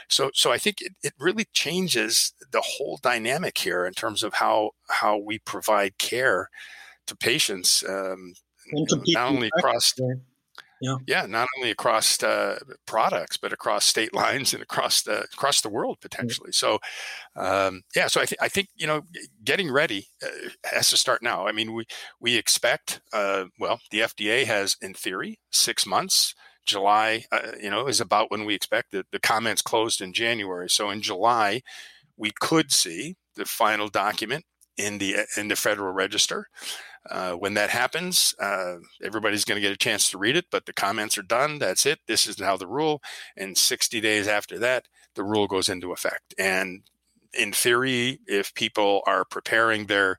so 0.09 0.31
so 0.35 0.51
i 0.51 0.59
think 0.59 0.81
it, 0.81 0.93
it 1.03 1.15
really 1.19 1.47
changes 1.53 2.35
the 2.51 2.61
whole 2.61 2.99
dynamic 3.03 3.57
here 3.57 3.87
in 3.87 3.93
terms 3.93 4.25
of 4.25 4.35
how 4.35 4.73
how 4.89 5.17
we 5.17 5.39
provide 5.39 5.97
care 5.99 6.51
to 7.07 7.17
patients 7.17 7.85
um, 7.89 8.35
not 8.73 9.29
only 9.29 9.51
across 9.57 9.95
yeah. 10.81 10.97
yeah, 11.07 11.27
not 11.27 11.49
only 11.57 11.71
across 11.71 12.23
uh, 12.23 12.59
products, 12.87 13.37
but 13.37 13.53
across 13.53 13.85
state 13.85 14.15
lines 14.15 14.55
and 14.55 14.63
across 14.63 15.03
the 15.03 15.25
across 15.33 15.61
the 15.61 15.69
world 15.69 15.99
potentially. 16.01 16.53
So, 16.53 16.79
um, 17.37 17.83
yeah, 17.95 18.07
so 18.07 18.21
I, 18.21 18.27
th- 18.27 18.39
I 18.41 18.49
think 18.49 18.69
you 18.77 18.87
know, 18.87 19.03
getting 19.45 19.71
ready 19.71 20.09
uh, 20.23 20.29
has 20.65 20.91
to 20.91 20.97
start 20.97 21.23
now. 21.23 21.47
I 21.47 21.53
mean, 21.53 21.75
we 21.75 21.85
we 22.21 22.37
expect, 22.37 23.01
uh, 23.13 23.47
well, 23.59 23.81
the 23.91 24.01
FDA 24.01 24.45
has, 24.45 24.77
in 24.81 24.95
theory, 24.95 25.39
six 25.51 25.87
months. 25.87 26.35
July, 26.67 27.25
uh, 27.33 27.53
you 27.61 27.71
know, 27.71 27.89
is 27.89 28.01
about 28.01 28.31
when 28.31 28.45
we 28.45 28.55
expect 28.55 28.93
the, 28.93 29.05
the 29.11 29.19
comments 29.19 29.63
closed 29.63 30.01
in 30.01 30.13
January. 30.13 30.69
So 30.69 30.91
in 30.91 31.01
July, 31.01 31.63
we 32.17 32.31
could 32.39 32.71
see 32.71 33.17
the 33.35 33.47
final 33.47 33.89
document 33.89 34.45
in 34.77 34.99
the 34.99 35.27
in 35.37 35.49
the 35.49 35.57
Federal 35.57 35.93
Register. 35.93 36.47
Uh, 37.09 37.33
when 37.33 37.55
that 37.55 37.71
happens, 37.71 38.35
uh, 38.39 38.77
everybody's 39.03 39.45
going 39.45 39.57
to 39.57 39.67
get 39.67 39.73
a 39.73 39.77
chance 39.77 40.11
to 40.11 40.19
read 40.19 40.37
it, 40.37 40.47
but 40.51 40.67
the 40.67 40.73
comments 40.73 41.17
are 41.17 41.23
done. 41.23 41.59
That's 41.59 41.87
it. 41.87 42.01
This 42.07 42.27
is 42.27 42.39
now 42.39 42.57
the 42.57 42.67
rule. 42.67 43.01
And 43.37 43.57
60 43.57 44.01
days 44.01 44.29
after 44.29 44.59
that, 44.59 44.87
the 45.15 45.25
rule 45.25 45.47
goes 45.47 45.69
into 45.69 45.93
effect. 45.93 46.35
And 46.39 46.83
in 47.33 47.53
theory, 47.53 48.21
if 48.27 48.53
people 48.55 49.03
are 49.07 49.25
preparing 49.25 49.87
their 49.87 50.19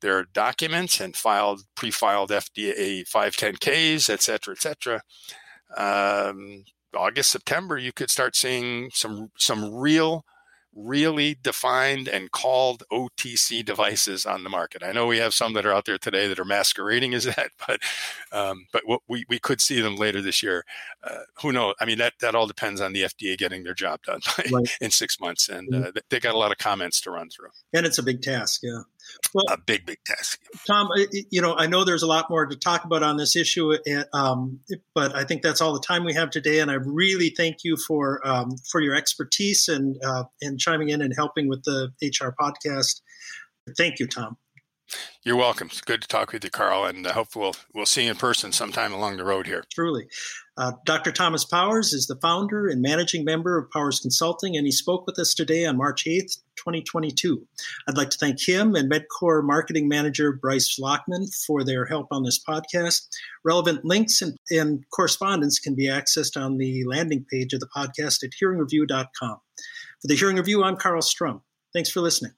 their 0.00 0.24
documents 0.24 1.00
and 1.00 1.14
filed 1.14 1.62
pre-filed 1.74 2.30
FDA 2.30 3.08
510ks, 3.08 4.08
et 4.10 4.22
cetera, 4.22 4.54
et 4.54 4.62
cetera, 4.62 5.02
um, 5.76 6.64
August 6.94 7.30
September, 7.30 7.76
you 7.76 7.92
could 7.92 8.10
start 8.10 8.34
seeing 8.34 8.90
some 8.92 9.30
some 9.36 9.74
real 9.74 10.24
really 10.76 11.36
defined 11.42 12.06
and 12.06 12.30
called 12.30 12.84
OTC 12.92 13.64
devices 13.64 14.26
on 14.26 14.44
the 14.44 14.50
market. 14.50 14.82
I 14.82 14.92
know 14.92 15.06
we 15.06 15.18
have 15.18 15.34
some 15.34 15.54
that 15.54 15.64
are 15.64 15.72
out 15.72 15.86
there 15.86 15.98
today 15.98 16.28
that 16.28 16.38
are 16.38 16.44
masquerading 16.44 17.14
as 17.14 17.24
that, 17.36 17.50
but 17.66 17.80
um, 18.30 18.66
but 18.72 18.82
we 19.08 19.24
we 19.28 19.38
could 19.38 19.60
see 19.60 19.80
them 19.80 19.96
later 19.96 20.20
this 20.20 20.42
year. 20.42 20.64
Uh, 21.02 21.20
who 21.40 21.52
knows? 21.52 21.74
I 21.80 21.86
mean, 21.86 21.98
that 21.98 22.14
that 22.20 22.34
all 22.34 22.46
depends 22.46 22.80
on 22.80 22.92
the 22.92 23.02
FDA 23.02 23.36
getting 23.38 23.64
their 23.64 23.74
job 23.74 24.00
done 24.02 24.20
right. 24.52 24.70
in 24.80 24.90
six 24.90 25.18
months, 25.18 25.48
and 25.48 25.74
uh, 25.74 25.92
they 26.10 26.20
got 26.20 26.34
a 26.34 26.38
lot 26.38 26.52
of 26.52 26.58
comments 26.58 27.00
to 27.02 27.10
run 27.10 27.30
through. 27.30 27.50
And 27.72 27.86
it's 27.86 27.98
a 27.98 28.02
big 28.02 28.22
task, 28.22 28.60
yeah. 28.62 28.82
Well, 29.34 29.44
a 29.50 29.58
big, 29.58 29.86
big 29.86 29.98
task. 30.04 30.40
Tom, 30.66 30.88
you 31.30 31.40
know, 31.40 31.54
I 31.54 31.66
know 31.66 31.84
there's 31.84 32.02
a 32.02 32.06
lot 32.06 32.30
more 32.30 32.46
to 32.46 32.56
talk 32.56 32.84
about 32.84 33.02
on 33.02 33.16
this 33.16 33.36
issue, 33.36 33.76
um, 34.12 34.60
but 34.94 35.14
I 35.14 35.24
think 35.24 35.42
that's 35.42 35.60
all 35.60 35.72
the 35.72 35.80
time 35.80 36.04
we 36.04 36.14
have 36.14 36.30
today. 36.30 36.60
And 36.60 36.70
I 36.70 36.74
really 36.74 37.30
thank 37.30 37.64
you 37.64 37.76
for 37.76 38.26
um, 38.26 38.56
for 38.70 38.80
your 38.80 38.94
expertise 38.94 39.68
and 39.68 39.96
uh, 40.04 40.24
and 40.40 40.58
chiming 40.58 40.90
in 40.90 41.02
and 41.02 41.14
helping 41.14 41.48
with 41.48 41.62
the 41.64 41.92
HR 42.02 42.34
podcast. 42.38 43.00
Thank 43.76 43.98
you, 43.98 44.06
Tom. 44.06 44.36
You're 45.24 45.36
welcome. 45.36 45.68
It's 45.70 45.80
good 45.80 46.02
to 46.02 46.08
talk 46.08 46.32
with 46.32 46.44
you, 46.44 46.50
Karl, 46.50 46.84
and 46.84 47.06
I 47.06 47.12
hope 47.12 47.34
we'll 47.34 47.56
we'll 47.74 47.86
see 47.86 48.04
you 48.04 48.10
in 48.10 48.16
person 48.16 48.52
sometime 48.52 48.92
along 48.92 49.16
the 49.16 49.24
road 49.24 49.46
here. 49.46 49.64
Truly. 49.72 50.08
Uh, 50.58 50.72
Dr. 50.86 51.12
Thomas 51.12 51.44
Powers 51.44 51.92
is 51.92 52.06
the 52.06 52.16
founder 52.16 52.66
and 52.66 52.80
managing 52.80 53.24
member 53.24 53.58
of 53.58 53.70
Powers 53.70 54.00
Consulting, 54.00 54.56
and 54.56 54.66
he 54.66 54.72
spoke 54.72 55.06
with 55.06 55.18
us 55.18 55.34
today 55.34 55.66
on 55.66 55.76
March 55.76 56.04
8th, 56.06 56.38
2022. 56.56 57.46
I'd 57.86 57.96
like 57.96 58.08
to 58.10 58.18
thank 58.18 58.40
him 58.40 58.74
and 58.74 58.90
MedQor 58.90 59.44
marketing 59.44 59.86
manager 59.86 60.32
Bryce 60.32 60.78
Lockman 60.80 61.28
for 61.46 61.62
their 61.62 61.84
help 61.84 62.06
on 62.10 62.22
this 62.22 62.42
podcast. 62.42 63.06
Relevant 63.44 63.84
links 63.84 64.22
and, 64.22 64.36
and 64.50 64.82
correspondence 64.90 65.58
can 65.58 65.74
be 65.74 65.88
accessed 65.88 66.40
on 66.40 66.56
the 66.56 66.84
landing 66.86 67.26
page 67.30 67.52
of 67.52 67.60
the 67.60 67.68
podcast 67.76 68.24
at 68.24 68.30
hearingreview.com. 68.42 69.36
For 70.00 70.08
the 70.08 70.16
Hearing 70.16 70.36
Review, 70.36 70.62
I'm 70.64 70.76
Karl 70.76 71.02
Strom. 71.02 71.42
Thanks 71.74 71.90
for 71.90 72.00
listening. 72.00 72.32